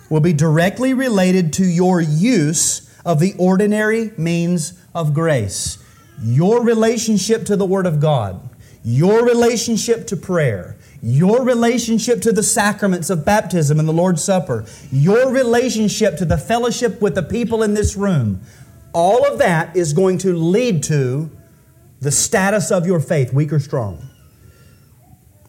[0.09, 5.81] will be directly related to your use of the ordinary means of grace.
[6.21, 8.49] Your relationship to the Word of God,
[8.83, 14.65] your relationship to prayer, your relationship to the sacraments of baptism and the Lord's Supper,
[14.91, 18.41] your relationship to the fellowship with the people in this room,
[18.91, 21.31] all of that is going to lead to
[22.01, 24.09] the status of your faith, weak or strong.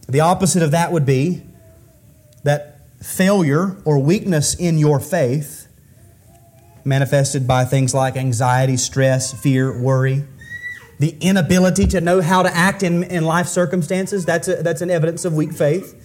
[0.09, 1.43] The opposite of that would be
[2.45, 5.69] that failure or weakness in your faith,
[6.85, 10.25] manifested by things like anxiety, stress, fear, worry,
[10.99, 14.91] the inability to know how to act in, in life circumstances, that's, a, that's an
[14.91, 16.01] evidence of weak faith.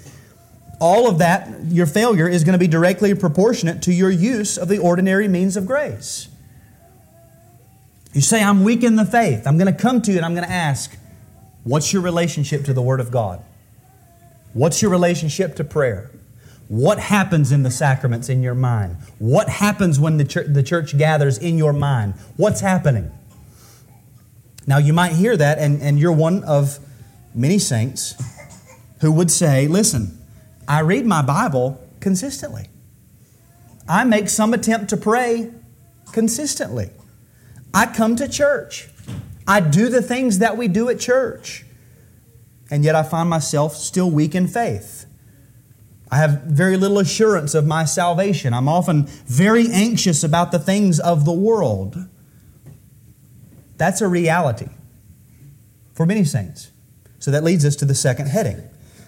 [0.81, 4.67] All of that, your failure, is going to be directly proportionate to your use of
[4.69, 6.29] the ordinary means of grace.
[8.13, 9.45] You say, I'm weak in the faith.
[9.45, 10.97] I'm going to come to you and I'm going to ask,
[11.63, 13.43] what's your relationship to the Word of God?
[14.53, 16.09] What's your relationship to prayer?
[16.69, 18.97] What happens in the sacraments in your mind?
[19.17, 22.13] What happens when the church, the church gathers in your mind?
[22.37, 23.11] What's happening?
[24.67, 26.77] Now, you might hear that, and, and you're one of
[27.33, 28.13] many saints
[29.01, 30.19] who would say, Listen,
[30.67, 32.67] I read my Bible consistently.
[33.87, 35.51] I make some attempt to pray
[36.11, 36.91] consistently.
[37.73, 38.89] I come to church.
[39.47, 41.65] I do the things that we do at church.
[42.69, 44.98] And yet I find myself still weak in faith.
[46.11, 48.53] I have very little assurance of my salvation.
[48.53, 52.07] I'm often very anxious about the things of the world.
[53.77, 54.69] That's a reality
[55.93, 56.71] for many saints.
[57.19, 58.61] So that leads us to the second heading.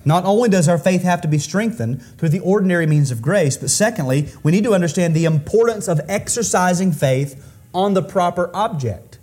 [0.04, 3.56] Not only does our faith have to be strengthened through the ordinary means of grace,
[3.58, 9.20] but secondly, we need to understand the importance of exercising faith on the proper object.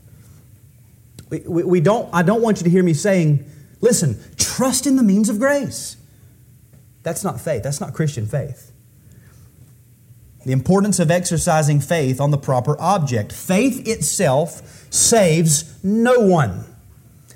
[1.31, 3.45] We, we, we, don't, I don't want you to hear me saying,
[3.81, 5.98] listen, trust in the means of grace.
[7.03, 7.63] That's not faith.
[7.63, 8.73] That's not Christian faith.
[10.45, 13.33] The importance of exercising faith on the proper object.
[13.33, 16.65] Faith itself saves no one.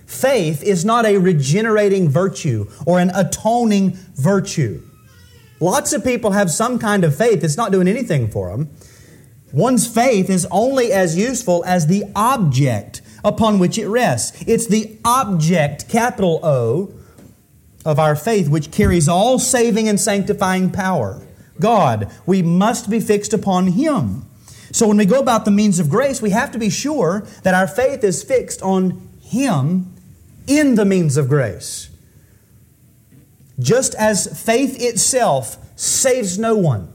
[0.06, 4.82] Faith is not a regenerating virtue or an atoning virtue.
[5.58, 8.70] Lots of people have some kind of faith that's not doing anything for them.
[9.52, 14.42] One's faith is only as useful as the object upon which it rests.
[14.46, 16.92] It's the object, capital O,
[17.84, 21.20] of our faith which carries all saving and sanctifying power.
[21.60, 22.10] God.
[22.26, 24.26] We must be fixed upon Him.
[24.72, 27.54] So when we go about the means of grace, we have to be sure that
[27.54, 29.92] our faith is fixed on Him
[30.46, 31.90] in the means of grace.
[33.58, 36.92] Just as faith itself saves no one,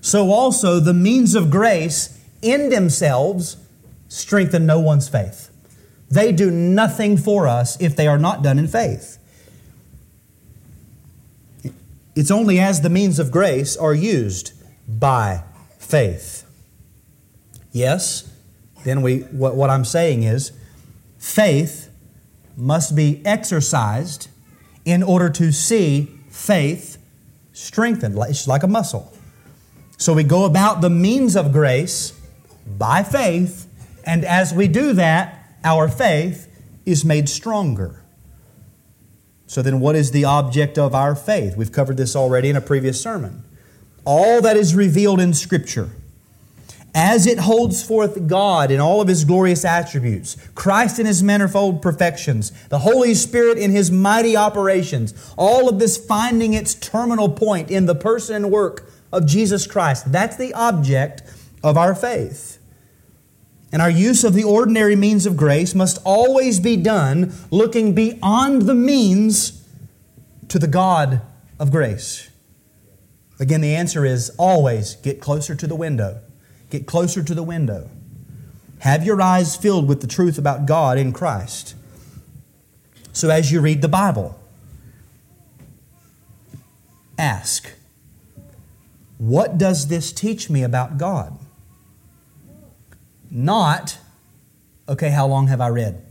[0.00, 3.56] so also the means of grace in themselves
[4.08, 5.50] strengthen no one's faith.
[6.10, 9.18] They do nothing for us if they are not done in faith.
[12.14, 14.52] It's only as the means of grace are used
[14.88, 15.44] by
[15.78, 16.44] faith.
[17.72, 18.30] Yes,
[18.84, 20.52] then we, what, what I'm saying is
[21.18, 21.88] faith
[22.56, 24.28] must be exercised
[24.84, 26.98] in order to see faith
[27.52, 28.18] strengthened.
[28.28, 29.12] It's like a muscle.
[29.96, 32.18] So we go about the means of grace
[32.66, 33.66] by faith,
[34.04, 36.48] and as we do that, our faith
[36.86, 37.99] is made stronger.
[39.50, 41.56] So then, what is the object of our faith?
[41.56, 43.42] We've covered this already in a previous sermon.
[44.04, 45.90] All that is revealed in Scripture
[46.94, 51.82] as it holds forth God in all of his glorious attributes, Christ in his manifold
[51.82, 57.72] perfections, the Holy Spirit in his mighty operations, all of this finding its terminal point
[57.72, 60.12] in the person and work of Jesus Christ.
[60.12, 61.24] That's the object
[61.64, 62.59] of our faith.
[63.72, 68.62] And our use of the ordinary means of grace must always be done looking beyond
[68.62, 69.64] the means
[70.48, 71.22] to the God
[71.58, 72.30] of grace.
[73.38, 76.20] Again, the answer is always get closer to the window.
[76.68, 77.88] Get closer to the window.
[78.80, 81.74] Have your eyes filled with the truth about God in Christ.
[83.12, 84.38] So as you read the Bible,
[87.18, 87.72] ask,
[89.18, 91.38] what does this teach me about God?
[93.30, 93.98] Not,
[94.88, 96.04] okay, how long have I read?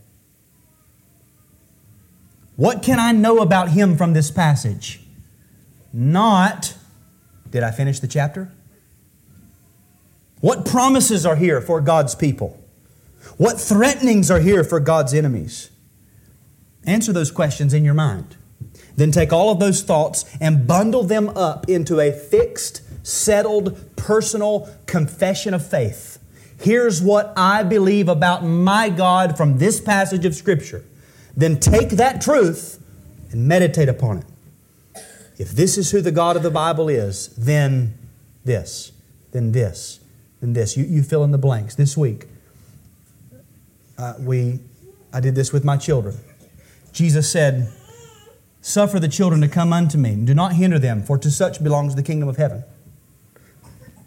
[2.55, 5.01] What can I know about Him from this passage?
[5.91, 6.75] Not,
[7.49, 8.51] did I finish the chapter?
[10.41, 12.61] What promises are here for God's people?
[13.37, 15.69] What threatenings are here for God's enemies?
[16.85, 18.37] Answer those questions in your mind.
[18.95, 24.69] Then take all of those thoughts and bundle them up into a fixed, settled, personal
[24.85, 26.18] confession of faith.
[26.59, 30.83] Here's what I believe about my God from this passage of Scripture.
[31.35, 32.83] Then take that truth
[33.31, 34.25] and meditate upon it.
[35.37, 37.97] If this is who the God of the Bible is, then
[38.43, 38.91] this,
[39.31, 40.01] then this,
[40.41, 40.75] then this.
[40.75, 41.75] You, you fill in the blanks.
[41.75, 42.25] This week,
[43.97, 44.59] uh, we,
[45.13, 46.17] I did this with my children.
[46.91, 47.71] Jesus said,
[48.61, 51.63] Suffer the children to come unto me, and do not hinder them, for to such
[51.63, 52.65] belongs the kingdom of heaven.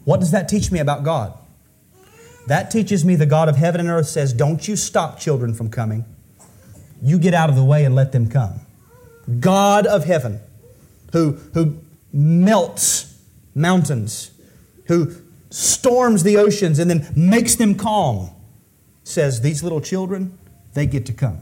[0.04, 1.38] What does that teach me about God?
[2.46, 5.70] That teaches me the God of heaven and earth says, Don't you stop children from
[5.70, 6.04] coming.
[7.00, 8.60] You get out of the way and let them come.
[9.40, 10.40] God of heaven,
[11.12, 11.78] who, who
[12.12, 13.18] melts
[13.54, 14.32] mountains,
[14.86, 15.14] who
[15.50, 18.30] storms the oceans and then makes them calm,
[19.04, 20.38] says, These little children,
[20.74, 21.38] they get to come.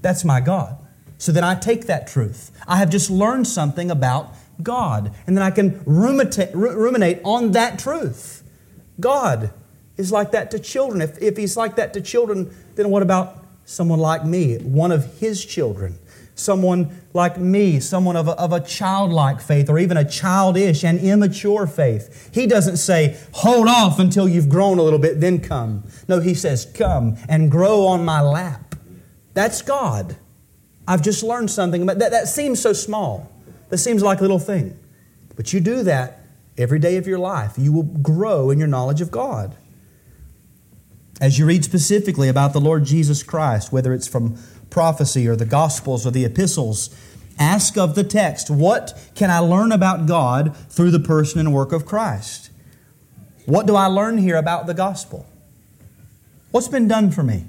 [0.00, 0.78] That's my God.
[1.18, 2.50] So then I take that truth.
[2.66, 7.78] I have just learned something about God, and then I can ruminate, ruminate on that
[7.78, 8.42] truth.
[8.98, 9.52] God
[9.96, 11.02] is like that to children.
[11.02, 15.18] If, if He's like that to children, then what about someone like me, one of
[15.18, 15.98] His children?
[16.34, 20.98] someone like me, someone of a, of a childlike faith or even a childish and
[21.00, 22.30] immature faith.
[22.32, 25.84] He doesn't say, hold off until you've grown a little bit, then come.
[26.08, 28.74] No, he says, come and grow on my lap.
[29.34, 30.16] That's God.
[30.86, 32.10] I've just learned something about that.
[32.10, 33.30] That seems so small.
[33.68, 34.78] That seems like a little thing.
[35.36, 36.20] But you do that
[36.58, 37.54] every day of your life.
[37.56, 39.56] You will grow in your knowledge of God.
[41.22, 44.36] As you read specifically about the Lord Jesus Christ, whether it's from
[44.70, 46.90] prophecy or the Gospels or the epistles,
[47.38, 51.70] ask of the text, what can I learn about God through the person and work
[51.70, 52.50] of Christ?
[53.46, 55.24] What do I learn here about the gospel?
[56.50, 57.44] What's been done for me?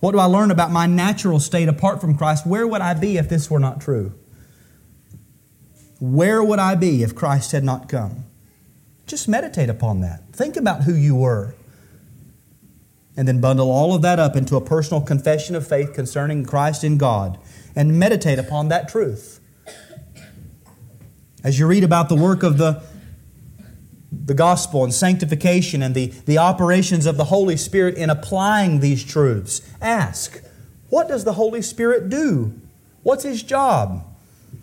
[0.00, 2.44] What do I learn about my natural state apart from Christ?
[2.44, 4.14] Where would I be if this were not true?
[6.00, 8.24] Where would I be if Christ had not come?
[9.06, 10.24] Just meditate upon that.
[10.32, 11.54] Think about who you were
[13.16, 16.84] and then bundle all of that up into a personal confession of faith concerning Christ
[16.84, 17.38] and God
[17.74, 19.40] and meditate upon that truth.
[21.42, 22.82] As you read about the work of the,
[24.12, 29.02] the gospel and sanctification and the, the operations of the Holy Spirit in applying these
[29.02, 30.42] truths, ask,
[30.88, 32.60] what does the Holy Spirit do?
[33.02, 34.04] What's his job?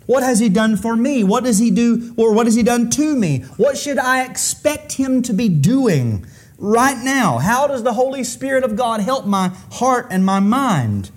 [0.06, 1.24] What has he done for me?
[1.24, 3.40] What does he do, or what has he done to me?
[3.56, 6.24] What should I expect him to be doing?
[6.58, 7.38] Right now?
[7.38, 11.10] How does the Holy Spirit of God help my heart and my mind?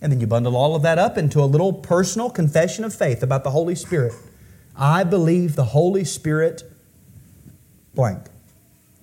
[0.00, 3.22] And then you bundle all of that up into a little personal confession of faith
[3.22, 4.12] about the Holy Spirit.
[4.76, 6.62] I believe the Holy Spirit
[7.94, 8.26] blank.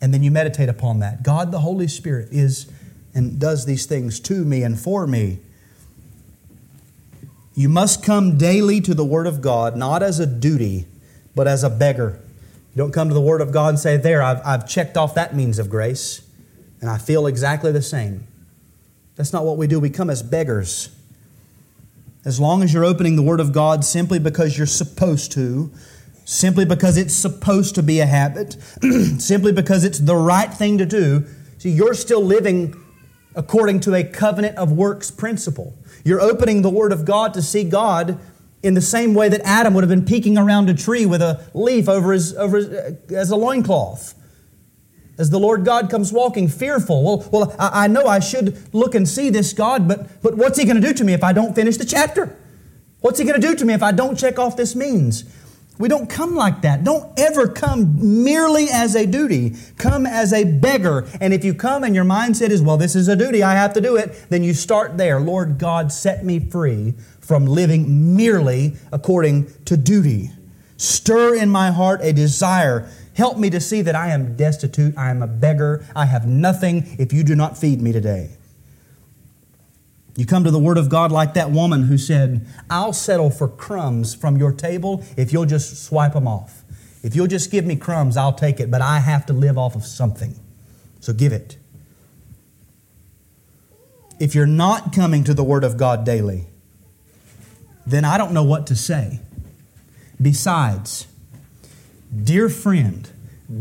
[0.02, 1.24] And then you meditate upon that.
[1.24, 2.72] God, the Holy Spirit, is
[3.14, 5.40] and does these things to me and for me.
[7.56, 10.86] You must come daily to the Word of God, not as a duty,
[11.34, 12.20] but as a beggar.
[12.76, 15.16] You don't come to the Word of God and say, There, I've, I've checked off
[15.16, 16.22] that means of grace,
[16.82, 18.28] and I feel exactly the same.
[19.16, 19.80] That's not what we do.
[19.80, 20.90] We come as beggars.
[22.26, 25.72] As long as you're opening the Word of God simply because you're supposed to,
[26.26, 28.58] simply because it's supposed to be a habit,
[29.20, 31.24] simply because it's the right thing to do,
[31.58, 32.76] see, you're still living
[33.36, 35.78] according to a covenant of works principle.
[36.04, 38.20] You're opening the Word of God to see God
[38.66, 41.46] in the same way that Adam would have been peeking around a tree with a
[41.54, 44.16] leaf over his, over his, uh, as a loincloth.
[45.18, 47.04] As the Lord God comes walking, fearful.
[47.04, 50.58] Well, well, I, I know I should look and see this God, but, but what's
[50.58, 52.38] He going to do to me if I don't finish the chapter?
[53.00, 55.24] What's He going to do to me if I don't check off this means?
[55.78, 56.84] We don't come like that.
[56.84, 59.56] Don't ever come merely as a duty.
[59.78, 61.06] Come as a beggar.
[61.20, 63.74] And if you come and your mindset is, well, this is a duty, I have
[63.74, 65.20] to do it, then you start there.
[65.20, 66.94] Lord God, set me free
[67.26, 70.30] from living merely according to duty.
[70.78, 72.90] Stir in my heart a desire.
[73.16, 76.96] Help me to see that I am destitute, I am a beggar, I have nothing
[77.00, 78.38] if you do not feed me today.
[80.18, 83.48] You come to the Word of God like that woman who said, I'll settle for
[83.48, 86.64] crumbs from your table if you'll just swipe them off.
[87.04, 89.76] If you'll just give me crumbs, I'll take it, but I have to live off
[89.76, 90.40] of something.
[91.00, 91.58] So give it.
[94.20, 96.48] If you're not coming to the Word of God daily,
[97.86, 99.20] then I don't know what to say.
[100.22, 101.08] Besides,
[102.24, 103.10] dear friend,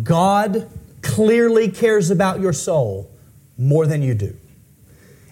[0.03, 0.71] God
[1.03, 3.11] clearly cares about your soul
[3.59, 4.37] more than you do.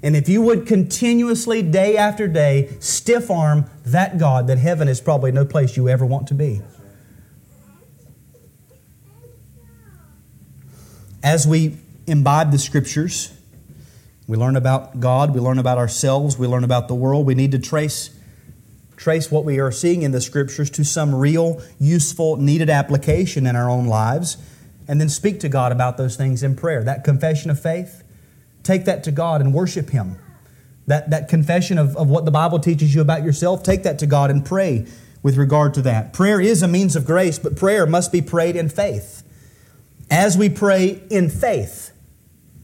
[0.02, 5.00] And if you would continuously, day after day, stiff arm that God, that heaven is
[5.00, 6.60] probably no place you ever want to be.
[11.22, 11.78] As we
[12.08, 13.32] imbibe the scriptures,
[14.26, 17.26] we learn about God, we learn about ourselves, we learn about the world.
[17.26, 18.10] We need to trace,
[18.96, 23.56] trace what we are seeing in the scriptures to some real, useful, needed application in
[23.56, 24.36] our own lives,
[24.88, 26.82] and then speak to God about those things in prayer.
[26.84, 28.02] That confession of faith,
[28.62, 30.18] Take that to God and worship Him.
[30.86, 34.06] That, that confession of, of what the Bible teaches you about yourself, take that to
[34.06, 34.86] God and pray
[35.22, 36.12] with regard to that.
[36.12, 39.22] Prayer is a means of grace, but prayer must be prayed in faith.
[40.10, 41.92] As we pray in faith,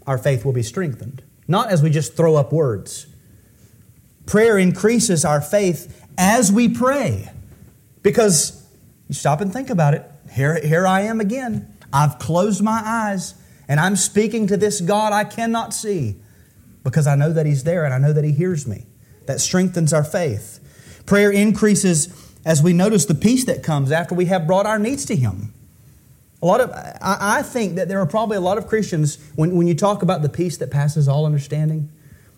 [0.07, 3.07] our faith will be strengthened, not as we just throw up words.
[4.27, 7.31] Prayer increases our faith as we pray.
[8.03, 8.67] Because
[9.09, 10.05] you stop and think about it.
[10.31, 11.75] Here, here I am again.
[11.93, 13.35] I've closed my eyes.
[13.69, 16.17] And I'm speaking to this God I cannot see
[16.85, 18.87] because I know that He's there and I know that He hears me.
[19.27, 20.59] That strengthens our faith.
[21.07, 22.09] Prayer increases
[22.45, 25.53] as we notice the peace that comes after we have brought our needs to Him.
[26.41, 26.71] A lot of,
[27.03, 30.23] I, think that there are probably a lot of Christians, when, when you talk about
[30.23, 31.91] the peace that passes all understanding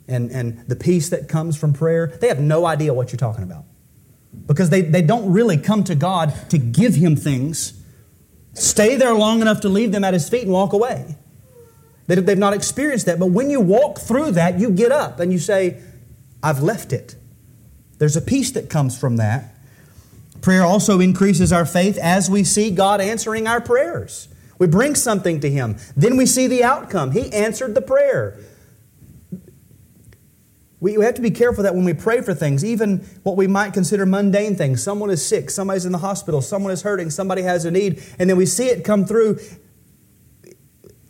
[0.09, 3.45] and, and the peace that comes from prayer, they have no idea what you're talking
[3.45, 3.64] about.
[4.47, 7.81] Because they, they don't really come to God to give Him things
[8.55, 11.16] stay there long enough to leave them at his feet and walk away.
[12.07, 13.20] They've not experienced that.
[13.20, 15.81] But when you walk through that, you get up and you say,
[16.43, 17.14] I've left it.
[17.99, 19.55] There's a peace that comes from that.
[20.41, 24.26] Prayer also increases our faith as we see God answering our prayers.
[24.59, 25.76] We bring something to Him.
[25.97, 27.12] Then we see the outcome.
[27.12, 28.39] He answered the prayer.
[30.81, 33.74] We have to be careful that when we pray for things, even what we might
[33.74, 37.66] consider mundane things, someone is sick, somebody's in the hospital, someone is hurting, somebody has
[37.66, 39.39] a need, and then we see it come through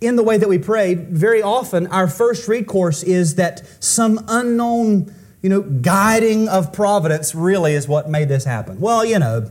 [0.01, 5.15] in the way that we prayed, very often our first recourse is that some unknown,
[5.43, 8.81] you know, guiding of providence really is what made this happen.
[8.81, 9.51] Well, you know,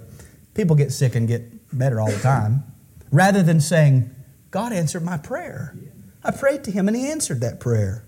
[0.56, 2.64] people get sick and get better all the time,
[3.12, 4.14] rather than saying,
[4.52, 5.76] God answered my prayer.
[6.24, 8.04] I prayed to him and he answered that prayer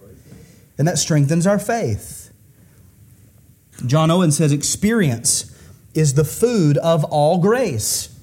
[0.82, 2.34] and that strengthens our faith.
[3.86, 5.56] John Owen says experience
[5.94, 8.20] is the food of all grace.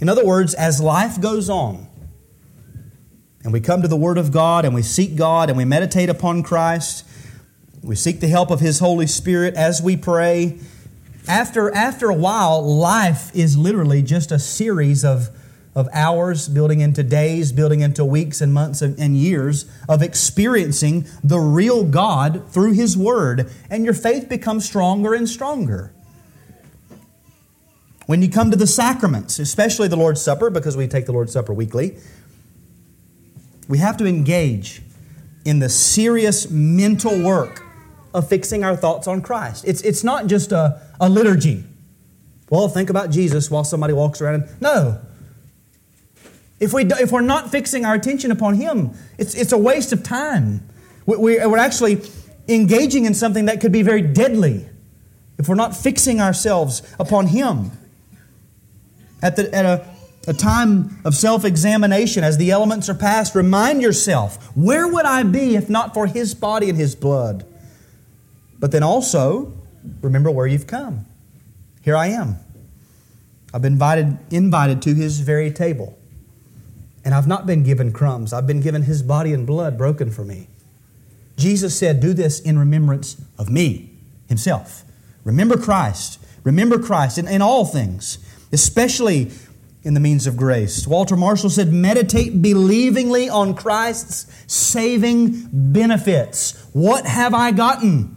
[0.00, 1.86] In other words, as life goes on,
[3.44, 6.08] and we come to the Word of God and we seek God and we meditate
[6.08, 7.06] upon Christ,
[7.80, 10.58] we seek the help of His Holy Spirit as we pray.
[11.28, 15.28] After, after a while, life is literally just a series of
[15.74, 21.38] of hours, building into days, building into weeks and months and years of experiencing the
[21.38, 25.92] real God through His Word, and your faith becomes stronger and stronger.
[28.06, 31.32] When you come to the sacraments, especially the Lord's Supper, because we take the Lord's
[31.32, 31.96] Supper weekly,
[33.66, 34.82] we have to engage
[35.44, 37.62] in the serious mental work
[38.12, 39.64] of fixing our thoughts on Christ.
[39.66, 41.64] It's, it's not just a, a liturgy.
[42.50, 44.60] Well, think about Jesus while somebody walks around and.
[44.60, 45.00] No,
[46.64, 50.02] if, we, if we're not fixing our attention upon Him, it's, it's a waste of
[50.02, 50.66] time.
[51.04, 52.00] We, we're actually
[52.48, 54.66] engaging in something that could be very deadly
[55.38, 57.70] if we're not fixing ourselves upon Him.
[59.22, 59.86] At, the, at a,
[60.26, 65.22] a time of self examination, as the elements are passed, remind yourself where would I
[65.22, 67.44] be if not for His body and His blood?
[68.58, 69.52] But then also,
[70.00, 71.04] remember where you've come.
[71.82, 72.36] Here I am.
[73.52, 75.98] I've been invited, invited to His very table.
[77.04, 80.24] And I've not been given crumbs, I've been given his body and blood broken for
[80.24, 80.48] me.
[81.36, 83.90] Jesus said, Do this in remembrance of me,
[84.28, 84.84] himself.
[85.24, 86.20] Remember Christ.
[86.44, 88.18] Remember Christ in, in all things,
[88.52, 89.30] especially
[89.82, 90.86] in the means of grace.
[90.86, 96.66] Walter Marshall said, Meditate believingly on Christ's saving benefits.
[96.72, 98.16] What have I gotten?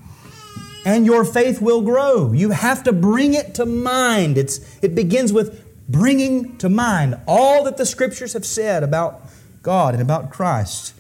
[0.88, 2.32] and your faith will grow.
[2.32, 4.38] You have to bring it to mind.
[4.38, 9.22] It's, it begins with bringing to mind all that the scriptures have said about
[9.62, 10.94] God and about Christ.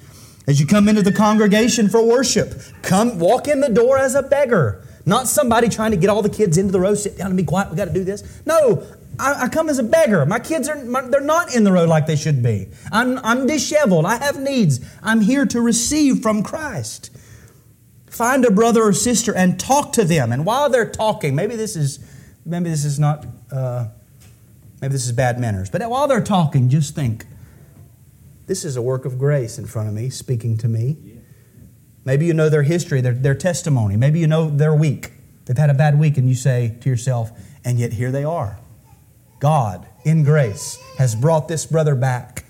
[0.47, 4.23] As you come into the congregation for worship, come walk in the door as a
[4.23, 4.81] beggar.
[5.05, 7.43] Not somebody trying to get all the kids into the row, sit down and be
[7.43, 8.41] quiet, we got to do this.
[8.45, 8.85] No,
[9.19, 10.25] I, I, come as a beggar.
[10.25, 10.77] My kids are
[11.09, 12.69] they're not in the row like they should be.
[12.91, 14.05] I'm, I'm disheveled.
[14.05, 14.79] I have needs.
[15.01, 17.09] I'm here to receive from Christ.
[18.09, 20.31] Find a brother or sister and talk to them.
[20.31, 21.99] And while they're talking, maybe this is
[22.45, 23.87] maybe this is not uh,
[24.81, 27.25] maybe this is bad manners, but while they're talking, just think.
[28.47, 31.17] This is a work of grace in front of me, speaking to me.
[32.05, 33.97] Maybe you know their history, their, their testimony.
[33.97, 35.11] Maybe you know their week.
[35.45, 37.31] They've had a bad week, and you say to yourself,
[37.65, 38.57] and yet here they are.
[39.39, 42.45] God, in grace, has brought this brother back.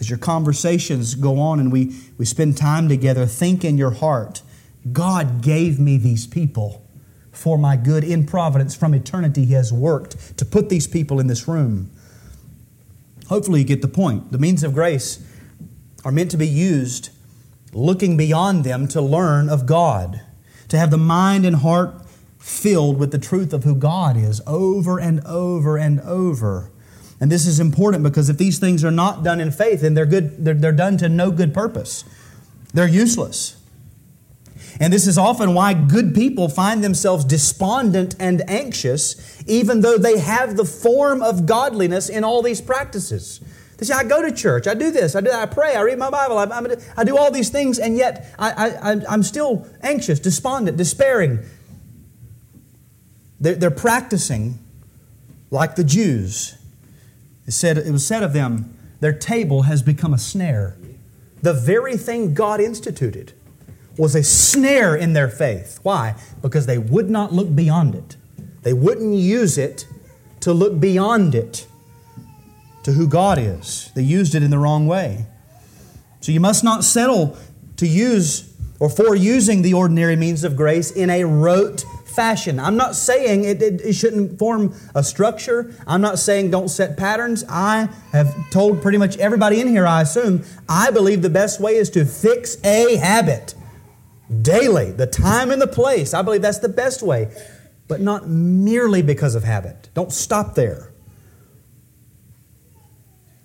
[0.00, 4.42] As your conversations go on and we, we spend time together, think in your heart,
[4.92, 6.83] God gave me these people
[7.34, 8.74] for my good in providence.
[8.74, 11.90] From eternity, He has worked to put these people in this room.
[13.28, 14.32] Hopefully, you get the point.
[14.32, 15.24] The means of grace
[16.04, 17.10] are meant to be used
[17.74, 20.20] looking beyond them to learn of God,
[20.68, 22.02] to have the mind and heart
[22.38, 26.70] filled with the truth of who God is over and over and over.
[27.20, 30.06] And this is important because if these things are not done in faith, then they're
[30.06, 32.04] good, they're, they're done to no good purpose.
[32.72, 33.56] They're useless.
[34.80, 40.18] And this is often why good people find themselves despondent and anxious, even though they
[40.18, 43.40] have the form of godliness in all these practices.
[43.76, 45.82] They say, I go to church, I do this, I do that, I pray, I
[45.82, 49.66] read my Bible, I, I do all these things, and yet I, I, I'm still
[49.82, 51.40] anxious, despondent, despairing.
[53.40, 54.58] They're, they're practicing
[55.50, 56.56] like the Jews.
[57.46, 60.76] It, said, it was said of them, their table has become a snare.
[61.42, 63.34] The very thing God instituted
[63.96, 65.78] was a snare in their faith.
[65.82, 66.16] Why?
[66.42, 68.16] Because they would not look beyond it.
[68.62, 69.86] They wouldn't use it
[70.40, 71.66] to look beyond it
[72.82, 73.90] to who God is.
[73.94, 75.26] They used it in the wrong way.
[76.20, 77.36] So you must not settle
[77.76, 82.60] to use or for using the ordinary means of grace in a rote fashion.
[82.60, 85.74] I'm not saying it, it, it, shouldn't form a structure.
[85.86, 87.44] I'm not saying don't set patterns.
[87.48, 91.76] I have told pretty much everybody in here, I assume, I believe the best way
[91.76, 93.53] is to fix a habit
[94.42, 96.14] daily, the time and the place.
[96.14, 97.34] I believe that's the best way,
[97.88, 99.88] but not merely because of habit.
[99.94, 100.92] Don't stop there.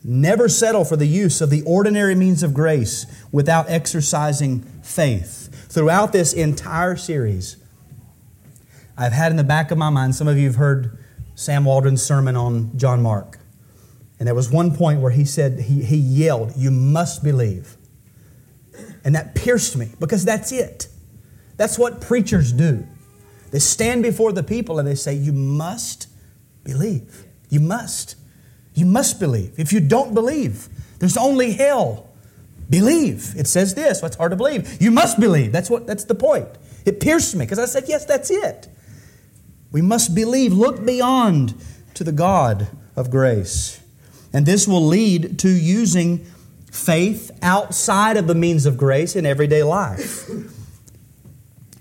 [0.03, 5.67] Never settle for the use of the ordinary means of grace without exercising faith.
[5.69, 7.57] Throughout this entire series,
[8.97, 10.97] I've had in the back of my mind, some of you have heard
[11.35, 13.39] Sam Waldron's sermon on John Mark.
[14.19, 17.77] And there was one point where he said, he, he yelled, You must believe.
[19.03, 20.87] And that pierced me because that's it.
[21.57, 22.85] That's what preachers do.
[23.51, 26.07] They stand before the people and they say, You must
[26.63, 27.25] believe.
[27.49, 28.15] You must.
[28.73, 29.57] You must believe.
[29.57, 30.69] If you don't believe,
[30.99, 32.09] there's only hell.
[32.69, 33.33] Believe.
[33.35, 34.01] It says this.
[34.01, 34.81] What's hard to believe?
[34.81, 35.51] You must believe.
[35.51, 36.47] That's what that's the point.
[36.85, 38.67] It pierced me because I said, Yes, that's it.
[39.71, 40.53] We must believe.
[40.53, 41.55] Look beyond
[41.95, 43.81] to the God of grace.
[44.31, 46.25] And this will lead to using
[46.71, 50.29] faith outside of the means of grace in everyday life.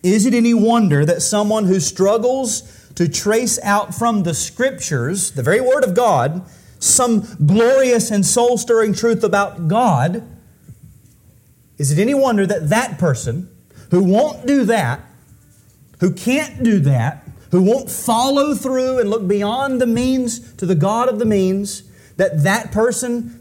[0.02, 5.42] Is it any wonder that someone who struggles to trace out from the scriptures, the
[5.42, 6.42] very word of God,
[6.78, 10.22] some glorious and soul stirring truth about God,
[11.76, 13.48] is it any wonder that that person
[13.90, 15.00] who won't do that,
[16.00, 20.74] who can't do that, who won't follow through and look beyond the means to the
[20.74, 21.82] God of the means,
[22.16, 23.37] that that person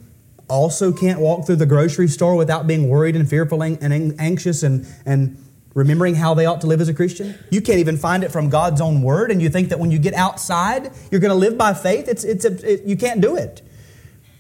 [0.47, 4.87] also can't walk through the grocery store without being worried and fearful and anxious and,
[5.05, 5.43] and
[5.73, 7.37] remembering how they ought to live as a Christian?
[7.51, 9.99] You can't even find it from God's own word, and you think that when you
[9.99, 12.07] get outside, you're going to live by faith?
[12.07, 13.61] It's, it's a, it, you can't do it.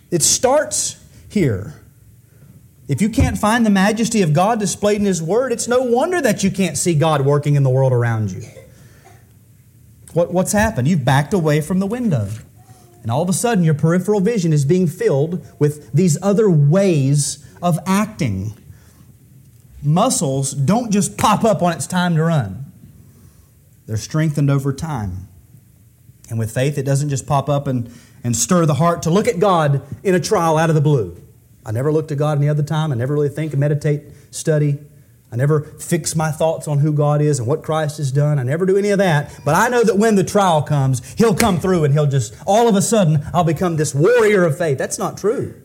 [0.09, 1.73] It starts here.
[2.87, 6.21] If you can't find the majesty of God displayed in His Word, it's no wonder
[6.21, 8.43] that you can't see God working in the world around you.
[10.13, 10.87] What, what's happened?
[10.87, 12.29] You've backed away from the window.
[13.07, 17.47] And all of a sudden, your peripheral vision is being filled with these other ways
[17.61, 18.53] of acting.
[19.81, 22.65] Muscles don't just pop up when it's time to run,
[23.85, 25.29] they're strengthened over time.
[26.29, 27.89] And with faith, it doesn't just pop up and,
[28.25, 31.15] and stir the heart to look at God in a trial out of the blue.
[31.65, 32.91] I never look to God any other time.
[32.91, 34.79] I never really think, meditate, study.
[35.31, 38.39] I never fix my thoughts on who God is and what Christ has done.
[38.39, 39.37] I never do any of that.
[39.43, 42.69] But I know that when the trial comes, He'll come through and He'll just, all
[42.69, 44.77] of a sudden, I'll become this warrior of faith.
[44.77, 45.61] That's not true.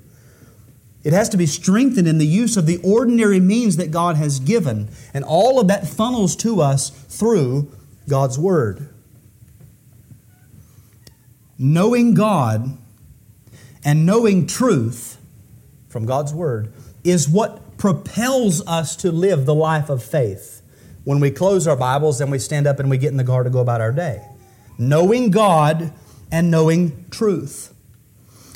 [1.04, 4.40] It has to be strengthened in the use of the ordinary means that God has
[4.40, 4.88] given.
[5.14, 7.70] And all of that funnels to us through
[8.08, 8.88] God's Word.
[11.56, 12.78] Knowing God
[13.84, 15.20] and knowing truth
[15.88, 16.72] from God's Word
[17.04, 20.62] is what propels us to live the life of faith.
[21.02, 23.42] When we close our Bibles and we stand up and we get in the car
[23.42, 24.24] to go about our day.
[24.78, 25.92] Knowing God
[26.30, 27.74] and knowing truth.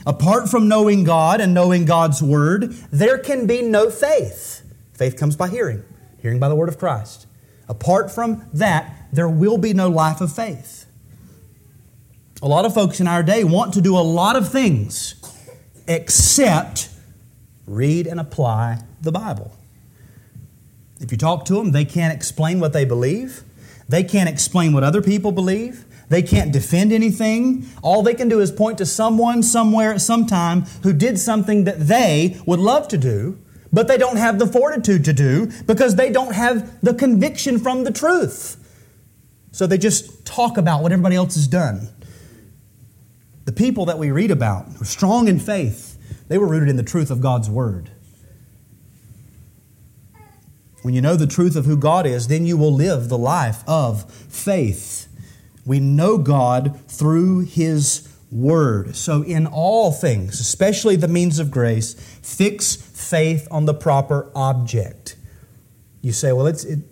[0.06, 4.62] Apart from knowing God and knowing God's Word, there can be no faith.
[4.94, 5.82] Faith comes by hearing,
[6.22, 7.26] hearing by the Word of Christ.
[7.68, 10.86] Apart from that, there will be no life of faith.
[12.42, 15.16] A lot of folks in our day want to do a lot of things
[15.88, 16.90] except
[17.66, 19.56] read and apply the Bible.
[21.00, 23.42] If you talk to them, they can't explain what they believe.
[23.88, 25.84] They can't explain what other people believe.
[26.08, 27.66] They can't defend anything.
[27.82, 31.64] All they can do is point to someone somewhere at some time who did something
[31.64, 33.38] that they would love to do,
[33.72, 37.84] but they don't have the fortitude to do because they don't have the conviction from
[37.84, 38.56] the truth.
[39.50, 41.88] So they just talk about what everybody else has done.
[43.44, 45.98] The people that we read about who were strong in faith.
[46.28, 47.90] They were rooted in the truth of God's Word.
[50.86, 53.64] When you know the truth of who God is, then you will live the life
[53.66, 55.08] of faith.
[55.64, 58.94] We know God through His Word.
[58.94, 65.16] So, in all things, especially the means of grace, fix faith on the proper object.
[66.02, 66.84] You say, well, it's, it,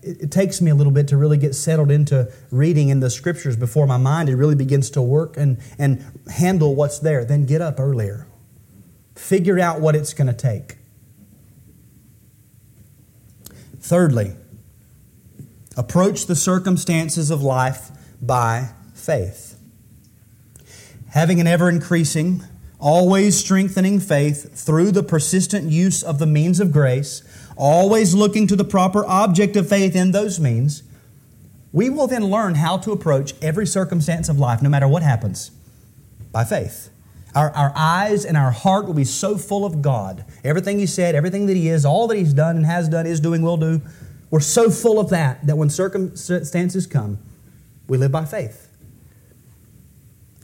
[0.00, 3.54] it takes me a little bit to really get settled into reading in the scriptures
[3.54, 7.22] before my mind it really begins to work and, and handle what's there.
[7.22, 8.26] Then get up earlier.
[9.14, 10.78] Figure out what it's going to take.
[13.86, 14.34] Thirdly,
[15.76, 19.60] approach the circumstances of life by faith.
[21.10, 22.42] Having an ever increasing,
[22.80, 27.22] always strengthening faith through the persistent use of the means of grace,
[27.56, 30.82] always looking to the proper object of faith in those means,
[31.72, 35.52] we will then learn how to approach every circumstance of life, no matter what happens,
[36.32, 36.90] by faith.
[37.36, 40.24] Our, our eyes and our heart will be so full of God.
[40.42, 43.20] Everything He said, everything that He is, all that He's done and has done, is
[43.20, 43.82] doing, will do.
[44.30, 47.18] We're so full of that that when circumstances come,
[47.88, 48.74] we live by faith.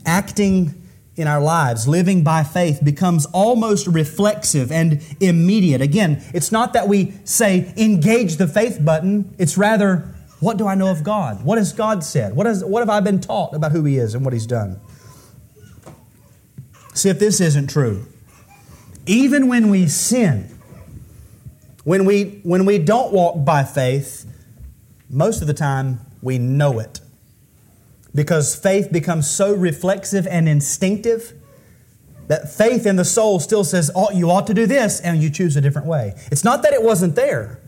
[0.05, 0.83] Acting
[1.15, 5.81] in our lives, living by faith, becomes almost reflexive and immediate.
[5.81, 10.75] Again, it's not that we say engage the faith button, it's rather, what do I
[10.75, 11.43] know of God?
[11.43, 12.35] What has God said?
[12.35, 14.79] What, has, what have I been taught about who He is and what He's done?
[16.93, 18.05] See if this isn't true.
[19.05, 20.57] Even when we sin,
[21.83, 24.25] when we, when we don't walk by faith,
[25.09, 27.01] most of the time we know it
[28.15, 31.33] because faith becomes so reflexive and instinctive
[32.27, 35.29] that faith in the soul still says, oh, you ought to do this, and you
[35.29, 36.13] choose a different way.
[36.31, 37.59] It's not that it wasn't there,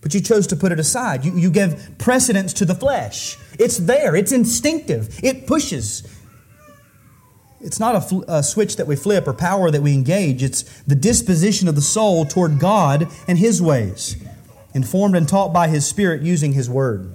[0.00, 1.24] but you chose to put it aside.
[1.24, 3.36] You, you give precedence to the flesh.
[3.58, 6.04] It's there, it's instinctive, it pushes.
[7.60, 10.62] It's not a, fl- a switch that we flip or power that we engage, it's
[10.82, 14.16] the disposition of the soul toward God and His ways,
[14.74, 17.14] informed and taught by His Spirit using His Word.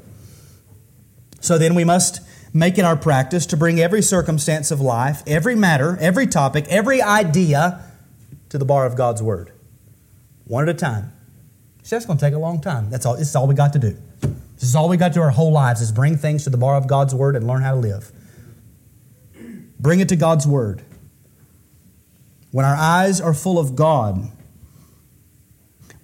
[1.39, 2.22] So then we must
[2.54, 7.02] make it our practice to bring every circumstance of life, every matter, every topic, every
[7.02, 7.84] idea
[8.50, 9.52] to the bar of God's Word.
[10.46, 11.12] One at a time.
[11.84, 12.89] See, that's going to take a long time.
[12.89, 13.98] That's all, this is all we got to do.
[14.22, 16.58] This is all we got to do our whole lives is bring things to the
[16.58, 18.12] bar of God's Word and learn how to live.
[19.84, 20.81] Bring it to God's Word.
[22.51, 24.31] When our eyes are full of God,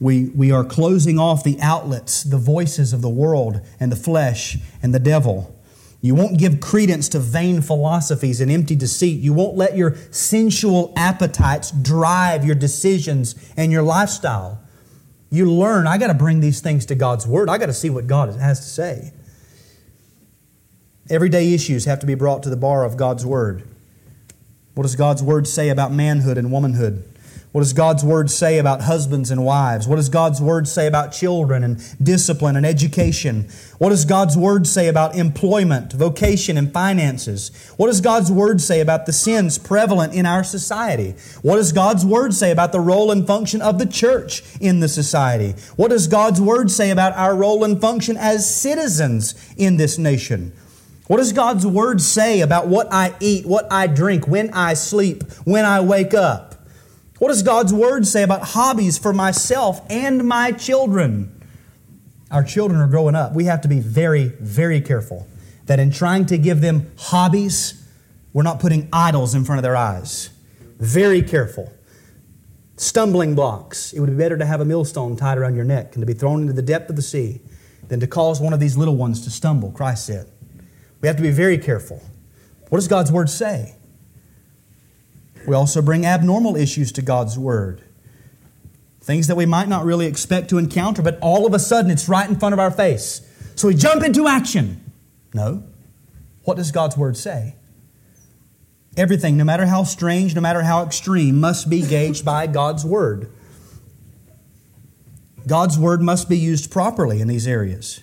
[0.02, 4.58] we, we are closing off the outlets, the voices of the world and the flesh
[4.84, 5.58] and the devil.
[6.02, 9.22] You won't give credence to vain philosophies and empty deceit.
[9.22, 14.62] You won't let your sensual appetites drive your decisions and your lifestyle.
[15.32, 17.50] You learn, I got to bring these things to God's Word.
[17.50, 19.14] I got to see what God has to say.
[21.10, 23.64] Everyday issues have to be brought to the bar of God's Word.
[24.76, 27.04] What does God's Word say about manhood and womanhood?
[27.52, 29.88] What does God's Word say about husbands and wives?
[29.88, 33.50] What does God's Word say about children and discipline and education?
[33.80, 37.74] What does God's Word say about employment, vocation, and finances?
[37.76, 41.16] What does God's Word say about the sins prevalent in our society?
[41.42, 44.88] What does God's Word say about the role and function of the church in the
[44.88, 45.56] society?
[45.76, 50.54] What does God's Word say about our role and function as citizens in this nation?
[51.10, 55.24] What does God's Word say about what I eat, what I drink, when I sleep,
[55.44, 56.54] when I wake up?
[57.18, 61.32] What does God's Word say about hobbies for myself and my children?
[62.30, 63.34] Our children are growing up.
[63.34, 65.28] We have to be very, very careful
[65.66, 67.84] that in trying to give them hobbies,
[68.32, 70.30] we're not putting idols in front of their eyes.
[70.78, 71.74] Very careful.
[72.78, 73.94] stumbling blocks.
[73.94, 76.14] It would be better to have a millstone tied around your neck and to be
[76.14, 77.42] thrown into the depth of the sea
[77.88, 80.32] than to cause one of these little ones to stumble, Christ said.
[81.02, 82.02] We have to be very careful.
[82.70, 83.76] What does God's Word say?
[85.48, 87.82] We also bring abnormal issues to God's Word.
[89.02, 92.10] Things that we might not really expect to encounter, but all of a sudden it's
[92.10, 93.22] right in front of our face.
[93.56, 94.92] So we jump into action.
[95.34, 95.64] No.
[96.44, 97.56] What does God's Word say?
[98.98, 103.32] Everything, no matter how strange, no matter how extreme, must be gauged by God's Word.
[105.48, 108.02] God's Word must be used properly in these areas.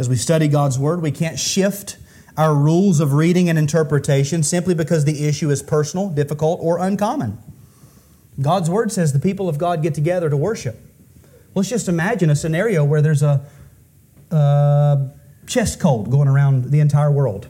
[0.00, 1.98] As we study God's Word, we can't shift
[2.34, 7.36] our rules of reading and interpretation simply because the issue is personal, difficult, or uncommon.
[8.40, 10.80] God's Word says the people of God get together to worship.
[11.54, 13.44] Let's just imagine a scenario where there's a,
[14.30, 15.10] a
[15.46, 17.48] chest cold going around the entire world.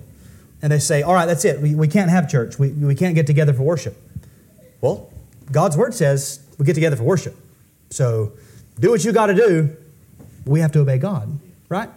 [0.60, 1.60] And they say, All right, that's it.
[1.60, 2.58] We, we can't have church.
[2.58, 3.96] We, we can't get together for worship.
[4.80, 5.08] Well,
[5.52, 7.36] God's Word says we get together for worship.
[7.90, 8.32] So
[8.80, 9.76] do what you got to do.
[10.46, 11.38] We have to obey God,
[11.68, 11.90] right?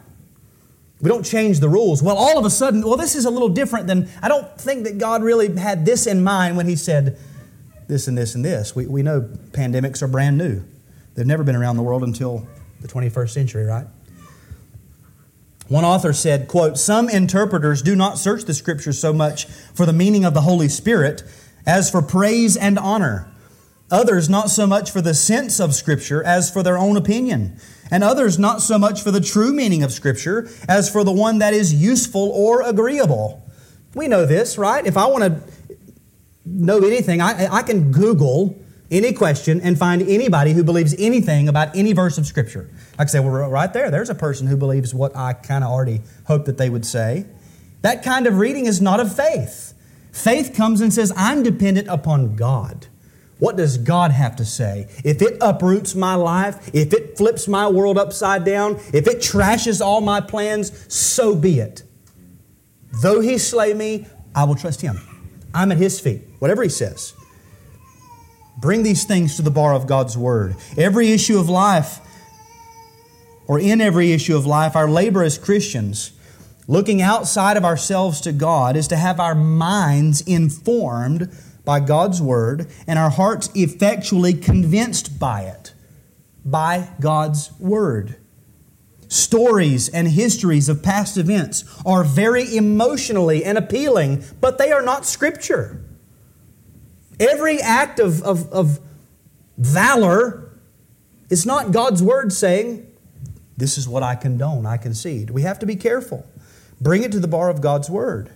[1.04, 2.02] We don't change the rules.
[2.02, 4.86] Well, all of a sudden, well, this is a little different than, I don't think
[4.86, 7.20] that God really had this in mind when He said
[7.90, 8.74] this and this and this.
[8.74, 9.20] We, we know
[9.52, 10.64] pandemics are brand new,
[11.14, 12.48] they've never been around the world until
[12.80, 13.86] the 21st century, right?
[15.68, 19.92] One author said, quote, Some interpreters do not search the scriptures so much for the
[19.92, 21.22] meaning of the Holy Spirit
[21.66, 23.30] as for praise and honor.
[23.92, 27.60] Others not so much for the sense of Scripture as for their own opinion.
[27.92, 31.40] And others not so much for the true meaning of Scripture as for the one
[31.40, 33.44] that is useful or agreeable.
[33.94, 34.86] We know this, right?
[34.86, 35.44] If I want to
[36.46, 38.58] know anything, I, I can Google
[38.90, 42.70] any question and find anybody who believes anything about any verse of Scripture.
[42.94, 45.72] I can say, well, right there, there's a person who believes what I kind of
[45.72, 47.26] already hoped that they would say.
[47.82, 49.74] That kind of reading is not of faith.
[50.12, 52.88] Faith comes and says, I'm dependent upon God.
[53.40, 54.88] What does God have to say?
[55.04, 59.82] If it uproots my life, if it flips my world upside down, if it trashes
[59.82, 61.84] all my plans, so be it.
[63.02, 64.06] Though he slay me,
[64.36, 65.00] I will trust him.
[65.54, 67.14] I'm at his feet, whatever he says.
[68.58, 70.56] Bring these things to the bar of God's word.
[70.78, 72.00] Every issue of life,
[73.48, 76.14] or in every issue of life, our labor as Christians,
[76.68, 81.36] looking outside of ourselves to God, is to have our minds informed
[81.66, 85.74] by God's word and our hearts effectually convinced by it,
[86.44, 88.18] by God's word.
[89.08, 95.06] Stories and histories of past events are very emotionally and appealing, but they are not
[95.06, 95.84] Scripture.
[97.20, 98.80] Every act of, of, of
[99.58, 100.52] valor
[101.30, 102.92] is not God's word saying,
[103.56, 105.30] This is what I condone, I concede.
[105.30, 106.26] We have to be careful.
[106.82, 108.32] Bring it to the bar of God's word.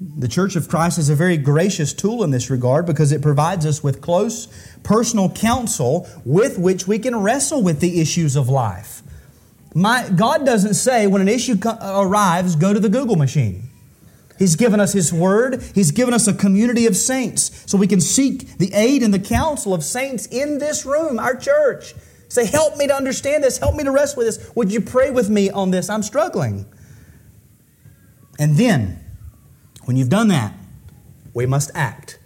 [0.00, 3.66] The Church of Christ is a very gracious tool in this regard because it provides
[3.66, 4.46] us with close
[4.84, 9.02] personal counsel with which we can wrestle with the issues of life.
[9.74, 13.64] My, God doesn't say when an issue co- uh, arrives, go to the Google machine.
[14.38, 15.64] He's given us His Word.
[15.74, 19.18] He's given us a community of saints so we can seek the aid and the
[19.18, 21.94] counsel of saints in this room, our church.
[22.28, 23.58] Say, help me to understand this.
[23.58, 24.54] Help me to wrestle with this.
[24.54, 25.90] Would you pray with me on this?
[25.90, 26.66] I'm struggling.
[28.38, 29.04] And then,
[29.88, 30.52] when you've done that,
[31.32, 32.18] we must act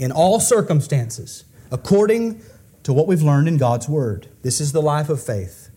[0.00, 2.42] in all circumstances according
[2.82, 4.26] to what we've learned in God's Word.
[4.42, 5.70] This is the life of faith.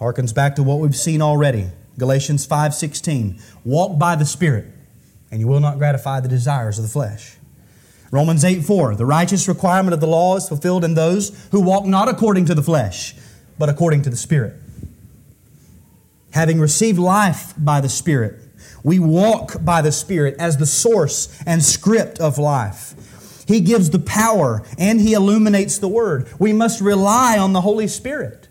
[0.00, 1.70] Harkens back to what we've seen already.
[1.96, 3.40] Galatians 5:16.
[3.64, 4.66] Walk by the Spirit,
[5.30, 7.36] and you will not gratify the desires of the flesh.
[8.10, 8.96] Romans 8:4.
[8.96, 12.54] The righteous requirement of the law is fulfilled in those who walk not according to
[12.56, 13.14] the flesh,
[13.60, 14.54] but according to the Spirit.
[16.32, 18.40] Having received life by the Spirit,
[18.86, 22.94] we walk by the Spirit as the source and script of life.
[23.48, 26.28] He gives the power and He illuminates the Word.
[26.38, 28.46] We must rely on the Holy Spirit.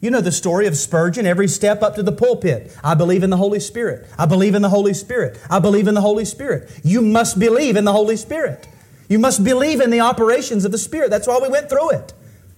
[0.00, 2.76] You know the story of Spurgeon, every step up to the pulpit.
[2.82, 4.08] I believe in the Holy Spirit.
[4.18, 5.38] I believe in the Holy Spirit.
[5.48, 6.68] I believe in the Holy Spirit.
[6.82, 8.66] You must believe in the Holy Spirit.
[9.08, 11.10] You must believe in the operations of the Spirit.
[11.10, 12.12] That's why we went through it.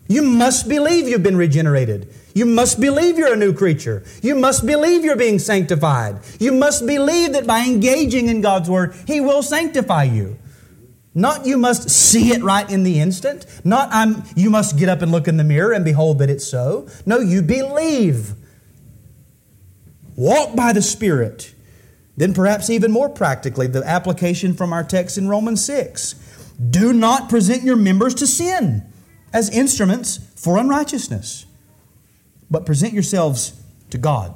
[0.06, 2.12] You must believe you've been regenerated.
[2.34, 4.02] You must believe you're a new creature.
[4.22, 6.18] You must believe you're being sanctified.
[6.38, 10.38] You must believe that by engaging in God's Word, He will sanctify you.
[11.14, 13.46] Not you must see it right in the instant.
[13.64, 16.46] Not I'm, you must get up and look in the mirror and behold that it's
[16.46, 16.88] so.
[17.06, 18.32] No, you believe.
[20.16, 21.54] Walk by the Spirit.
[22.16, 26.14] Then, perhaps even more practically, the application from our text in Romans 6.
[26.70, 28.84] Do not present your members to sin
[29.34, 31.44] as instruments for unrighteousness
[32.50, 33.60] but present yourselves
[33.90, 34.34] to God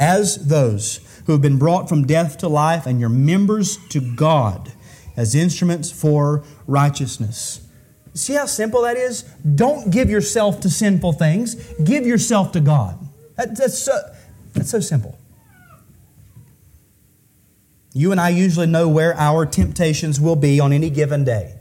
[0.00, 4.72] as those who have been brought from death to life, and your members to God
[5.14, 7.60] as instruments for righteousness.
[8.14, 9.24] See how simple that is?
[9.54, 11.54] Don't give yourself to sinful things,
[11.84, 12.98] give yourself to God.
[13.36, 13.92] That, that's, so,
[14.54, 15.18] that's so simple.
[17.92, 21.57] You and I usually know where our temptations will be on any given day.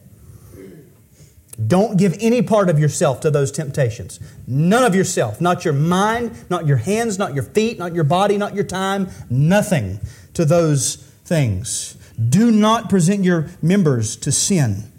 [1.65, 4.19] Don't give any part of yourself to those temptations.
[4.45, 5.41] None of yourself.
[5.41, 9.09] Not your mind, not your hands, not your feet, not your body, not your time.
[9.29, 9.99] Nothing
[10.35, 11.97] to those things.
[12.29, 14.91] Do not present your members to sin.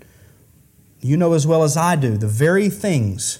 [1.00, 3.38] You know as well as I do the very things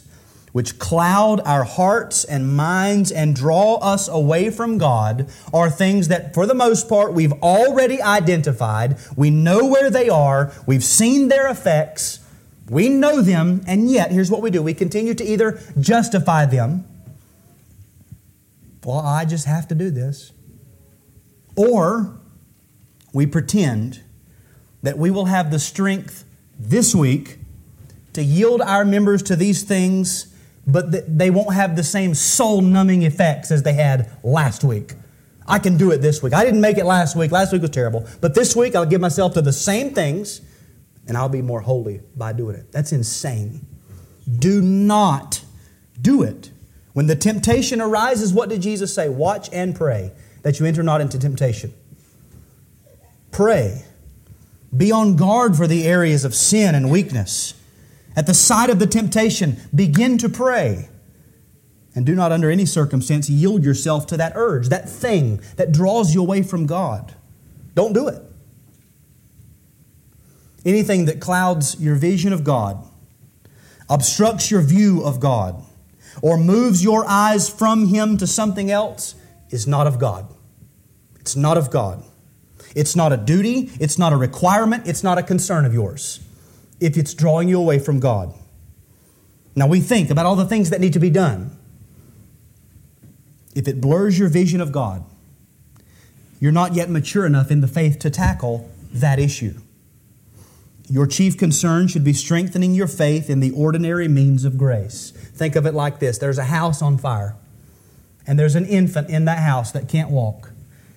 [0.52, 6.34] which cloud our hearts and minds and draw us away from God are things that,
[6.34, 8.96] for the most part, we've already identified.
[9.14, 12.20] We know where they are, we've seen their effects,
[12.70, 16.84] we know them, and yet, here's what we do we continue to either justify them,
[18.84, 20.32] well, I just have to do this,
[21.56, 22.18] or
[23.12, 24.02] we pretend
[24.82, 26.24] that we will have the strength
[26.58, 27.38] this week
[28.12, 30.34] to yield our members to these things,
[30.66, 34.94] but they won't have the same soul numbing effects as they had last week.
[35.46, 36.34] I can do it this week.
[36.34, 37.30] I didn't make it last week.
[37.30, 38.06] Last week was terrible.
[38.20, 40.42] But this week I'll give myself to the same things
[41.09, 42.70] and I'll be more holy by doing it.
[42.70, 43.66] That's insane.
[44.38, 45.42] Do not
[46.00, 46.50] do it.
[46.92, 49.09] When the temptation arises, what did Jesus say?
[49.09, 51.72] Watch and pray that you enter not into temptation.
[53.30, 53.84] Pray.
[54.76, 57.54] Be on guard for the areas of sin and weakness.
[58.14, 60.88] At the sight of the temptation, begin to pray.
[61.94, 66.14] And do not, under any circumstance, yield yourself to that urge, that thing that draws
[66.14, 67.14] you away from God.
[67.74, 68.22] Don't do it.
[70.64, 72.84] Anything that clouds your vision of God,
[73.88, 75.62] obstructs your view of God,
[76.22, 79.14] or moves your eyes from Him to something else
[79.50, 80.26] is not of God.
[81.20, 82.02] It's not of God.
[82.74, 86.20] It's not a duty, it's not a requirement, it's not a concern of yours
[86.80, 88.34] if it's drawing you away from God.
[89.56, 91.56] Now we think about all the things that need to be done.
[93.54, 95.04] If it blurs your vision of God,
[96.38, 99.54] you're not yet mature enough in the faith to tackle that issue.
[100.91, 105.11] Your chief concern should be strengthening your faith in the ordinary means of grace.
[105.11, 107.36] Think of it like this there's a house on fire,
[108.26, 110.53] and there's an infant in that house that can't walk.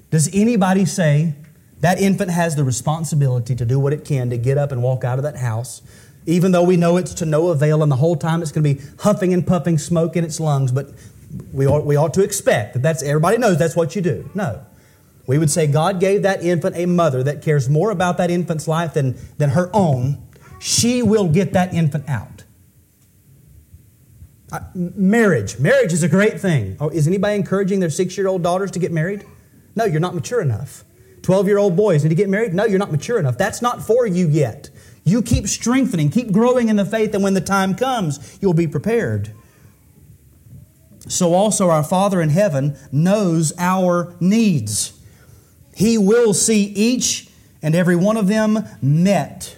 [0.09, 1.35] Does anybody say
[1.81, 5.03] that infant has the responsibility to do what it can to get up and walk
[5.03, 5.81] out of that house,
[6.25, 8.73] even though we know it's to no avail, and the whole time it's going to
[8.73, 10.71] be huffing and puffing smoke in its lungs?
[10.71, 10.89] But
[11.51, 14.29] we ought, we ought to expect that that's everybody knows that's what you do.
[14.33, 14.65] No.
[15.31, 18.67] We would say God gave that infant a mother that cares more about that infant's
[18.67, 20.21] life than, than her own.
[20.59, 22.43] She will get that infant out.
[24.51, 25.57] Uh, marriage.
[25.57, 26.75] Marriage is a great thing.
[26.81, 29.25] Oh, is anybody encouraging their six year old daughters to get married?
[29.73, 30.83] No, you're not mature enough.
[31.21, 32.53] 12 year old boys need to get married?
[32.53, 33.37] No, you're not mature enough.
[33.37, 34.69] That's not for you yet.
[35.05, 38.67] You keep strengthening, keep growing in the faith, and when the time comes, you'll be
[38.67, 39.33] prepared.
[41.07, 44.97] So also our Father in heaven knows our needs.
[45.81, 47.27] He will see each
[47.63, 49.57] and every one of them met.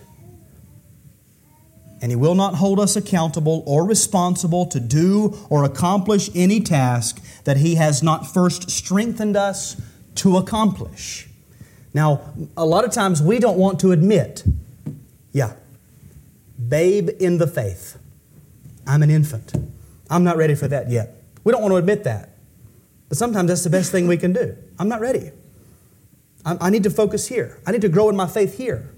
[2.02, 7.22] And He will not hold us accountable or responsible to do or accomplish any task
[7.44, 9.76] that He has not first strengthened us
[10.16, 11.28] to accomplish.
[11.94, 12.22] Now,
[12.56, 14.46] a lot of times we don't want to admit,
[15.34, 15.56] yeah,
[16.70, 17.98] babe in the faith.
[18.88, 19.52] I'm an infant.
[20.10, 21.22] I'm not ready for that yet.
[21.44, 22.30] We don't want to admit that.
[23.10, 24.56] But sometimes that's the best thing we can do.
[24.80, 25.32] I'm not ready.
[26.46, 27.62] I need to focus here.
[27.66, 28.94] I need to grow in my faith here.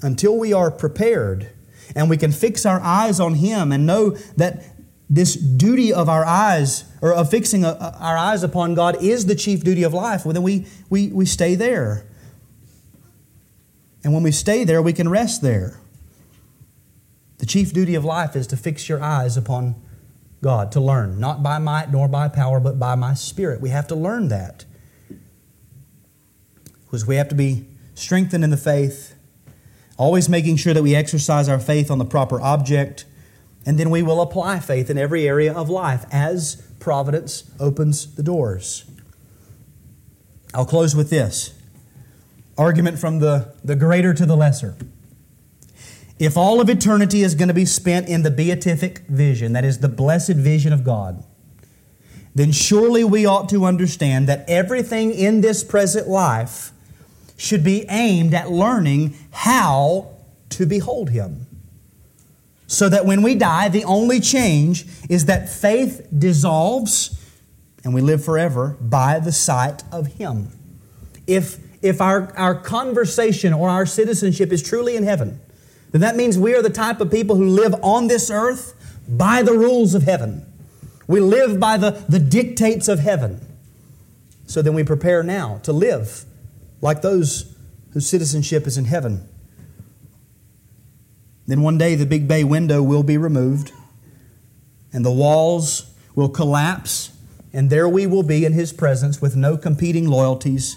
[0.00, 1.50] Until we are prepared
[1.94, 4.64] and we can fix our eyes on Him and know that
[5.10, 9.34] this duty of our eyes, or of fixing uh, our eyes upon God, is the
[9.34, 12.06] chief duty of life, well, then we, we, we stay there.
[14.02, 15.78] And when we stay there, we can rest there.
[17.38, 19.74] The chief duty of life is to fix your eyes upon
[20.40, 23.60] God, to learn, not by might nor by power, but by my spirit.
[23.60, 24.64] We have to learn that
[26.92, 29.16] was we have to be strengthened in the faith,
[29.96, 33.04] always making sure that we exercise our faith on the proper object,
[33.66, 38.22] and then we will apply faith in every area of life as providence opens the
[38.22, 38.84] doors.
[40.54, 41.54] I'll close with this
[42.58, 44.76] argument from the, the greater to the lesser.
[46.18, 49.78] If all of eternity is going to be spent in the beatific vision, that is
[49.78, 51.24] the blessed vision of God,
[52.34, 56.71] then surely we ought to understand that everything in this present life
[57.36, 60.10] should be aimed at learning how
[60.50, 61.46] to behold Him.
[62.66, 67.18] So that when we die, the only change is that faith dissolves
[67.84, 70.52] and we live forever by the sight of Him.
[71.26, 75.40] If, if our, our conversation or our citizenship is truly in heaven,
[75.90, 78.74] then that means we are the type of people who live on this earth
[79.08, 80.46] by the rules of heaven.
[81.06, 83.46] We live by the, the dictates of heaven.
[84.46, 86.24] So then we prepare now to live
[86.82, 87.56] like those
[87.92, 89.26] whose citizenship is in heaven.
[91.46, 93.72] Then one day the big bay window will be removed
[94.92, 97.16] and the walls will collapse,
[97.52, 100.76] and there we will be in His presence with no competing loyalties,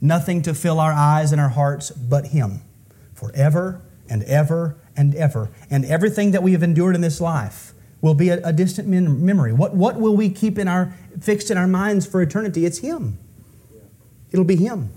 [0.00, 2.60] nothing to fill our eyes and our hearts but Him
[3.14, 3.80] forever
[4.10, 5.50] and ever and ever.
[5.70, 7.72] And everything that we have endured in this life
[8.02, 9.54] will be a, a distant memory.
[9.54, 12.66] What, what will we keep in our, fixed in our minds for eternity?
[12.66, 13.18] It's Him.
[14.34, 14.90] It'll be Him.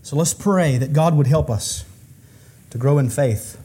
[0.00, 1.84] So let's pray that God would help us
[2.70, 3.62] to grow in faith.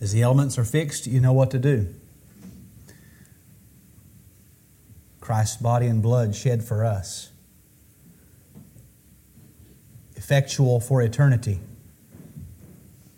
[0.00, 1.94] As the elements are fixed, you know what to do.
[5.20, 7.30] Christ's body and blood shed for us,
[10.16, 11.60] effectual for eternity,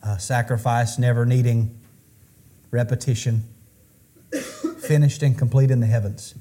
[0.03, 1.79] a sacrifice never needing
[2.73, 3.45] repetition,
[4.81, 6.35] finished and complete in the heavens.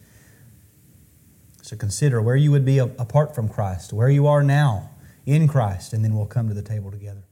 [1.66, 4.92] So consider where you would be apart from Christ, where you are now
[5.26, 7.24] in Christ, and then we'll come to the table together.